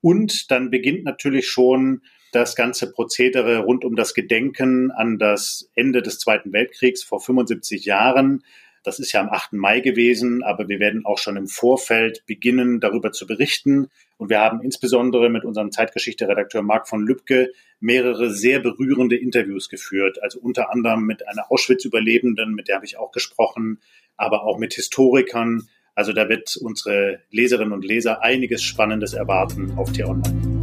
Und 0.00 0.50
dann 0.50 0.70
beginnt 0.70 1.04
natürlich 1.04 1.48
schon 1.48 2.02
das 2.32 2.56
ganze 2.56 2.90
Prozedere 2.90 3.60
rund 3.60 3.84
um 3.84 3.94
das 3.94 4.14
Gedenken 4.14 4.90
an 4.90 5.18
das 5.18 5.70
Ende 5.76 6.02
des 6.02 6.18
Zweiten 6.18 6.52
Weltkriegs 6.52 7.04
vor 7.04 7.20
75 7.20 7.84
Jahren. 7.84 8.42
Das 8.84 8.98
ist 8.98 9.12
ja 9.12 9.22
am 9.22 9.30
8. 9.30 9.54
Mai 9.54 9.80
gewesen, 9.80 10.42
aber 10.42 10.68
wir 10.68 10.78
werden 10.78 11.06
auch 11.06 11.16
schon 11.16 11.36
im 11.36 11.48
Vorfeld 11.48 12.22
beginnen, 12.26 12.80
darüber 12.80 13.12
zu 13.12 13.26
berichten. 13.26 13.88
Und 14.18 14.28
wir 14.28 14.40
haben 14.40 14.60
insbesondere 14.60 15.30
mit 15.30 15.44
unserem 15.44 15.72
Zeitgeschichte-Redakteur 15.72 16.62
Marc 16.62 16.86
von 16.86 17.04
Lübcke 17.04 17.50
mehrere 17.80 18.30
sehr 18.30 18.60
berührende 18.60 19.16
Interviews 19.16 19.70
geführt. 19.70 20.22
Also 20.22 20.38
unter 20.38 20.70
anderem 20.70 21.04
mit 21.04 21.26
einer 21.26 21.50
Auschwitz-Überlebenden, 21.50 22.54
mit 22.54 22.68
der 22.68 22.76
habe 22.76 22.84
ich 22.84 22.98
auch 22.98 23.10
gesprochen, 23.10 23.80
aber 24.16 24.44
auch 24.44 24.58
mit 24.58 24.74
Historikern. 24.74 25.66
Also 25.94 26.12
da 26.12 26.28
wird 26.28 26.56
unsere 26.60 27.20
Leserinnen 27.30 27.72
und 27.72 27.86
Leser 27.86 28.22
einiges 28.22 28.62
Spannendes 28.62 29.14
erwarten 29.14 29.72
auf 29.78 29.92
T-Online. 29.92 30.53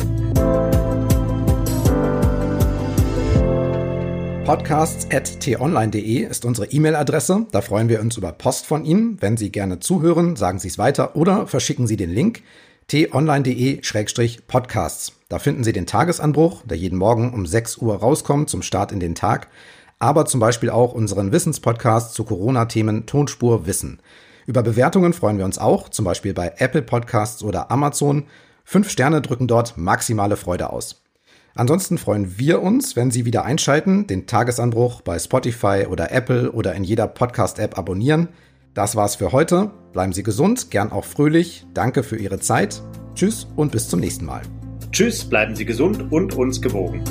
podcasts.tonline.de 4.45 6.25
ist 6.25 6.45
unsere 6.45 6.67
E-Mail-Adresse. 6.67 7.47
Da 7.51 7.61
freuen 7.61 7.89
wir 7.89 8.01
uns 8.01 8.17
über 8.17 8.31
Post 8.31 8.65
von 8.65 8.85
Ihnen. 8.85 9.21
Wenn 9.21 9.37
Sie 9.37 9.51
gerne 9.51 9.79
zuhören, 9.79 10.35
sagen 10.35 10.57
Sie 10.59 10.67
es 10.67 10.77
weiter 10.77 11.15
oder 11.15 11.47
verschicken 11.47 11.87
Sie 11.87 11.97
den 11.97 12.09
Link 12.09 12.41
t-online.de-podcasts. 12.87 15.13
Da 15.29 15.39
finden 15.39 15.63
Sie 15.63 15.73
den 15.73 15.85
Tagesanbruch, 15.85 16.63
der 16.65 16.77
jeden 16.77 16.97
Morgen 16.97 17.31
um 17.33 17.45
6 17.45 17.77
Uhr 17.77 17.95
rauskommt 17.95 18.49
zum 18.49 18.63
Start 18.63 18.91
in 18.91 18.99
den 18.99 19.15
Tag, 19.15 19.47
aber 19.99 20.25
zum 20.25 20.39
Beispiel 20.39 20.71
auch 20.71 20.93
unseren 20.93 21.31
Wissenspodcast 21.31 22.13
zu 22.13 22.23
Corona-Themen 22.23 23.05
Tonspur 23.05 23.67
Wissen. 23.67 23.99
Über 24.47 24.63
Bewertungen 24.63 25.13
freuen 25.13 25.37
wir 25.37 25.45
uns 25.45 25.59
auch, 25.59 25.89
zum 25.89 26.03
Beispiel 26.03 26.33
bei 26.33 26.53
Apple 26.57 26.81
Podcasts 26.81 27.43
oder 27.43 27.71
Amazon. 27.71 28.23
Fünf 28.65 28.89
Sterne 28.89 29.21
drücken 29.21 29.47
dort 29.47 29.77
maximale 29.77 30.35
Freude 30.35 30.71
aus. 30.71 31.00
Ansonsten 31.55 31.97
freuen 31.97 32.37
wir 32.37 32.61
uns, 32.61 32.95
wenn 32.95 33.11
Sie 33.11 33.25
wieder 33.25 33.43
einschalten, 33.43 34.07
den 34.07 34.27
Tagesanbruch 34.27 35.01
bei 35.01 35.19
Spotify 35.19 35.85
oder 35.89 36.11
Apple 36.11 36.51
oder 36.51 36.73
in 36.75 36.83
jeder 36.83 37.07
Podcast-App 37.07 37.77
abonnieren. 37.77 38.29
Das 38.73 38.95
war's 38.95 39.15
für 39.15 39.31
heute. 39.31 39.71
Bleiben 39.91 40.13
Sie 40.13 40.23
gesund, 40.23 40.71
gern 40.71 40.91
auch 40.91 41.05
fröhlich. 41.05 41.65
Danke 41.73 42.03
für 42.03 42.17
Ihre 42.17 42.39
Zeit. 42.39 42.81
Tschüss 43.15 43.47
und 43.55 43.71
bis 43.71 43.89
zum 43.89 43.99
nächsten 43.99 44.25
Mal. 44.25 44.41
Tschüss, 44.91 45.25
bleiben 45.25 45.55
Sie 45.55 45.65
gesund 45.65 46.11
und 46.11 46.35
uns 46.35 46.61
gewogen. 46.61 47.03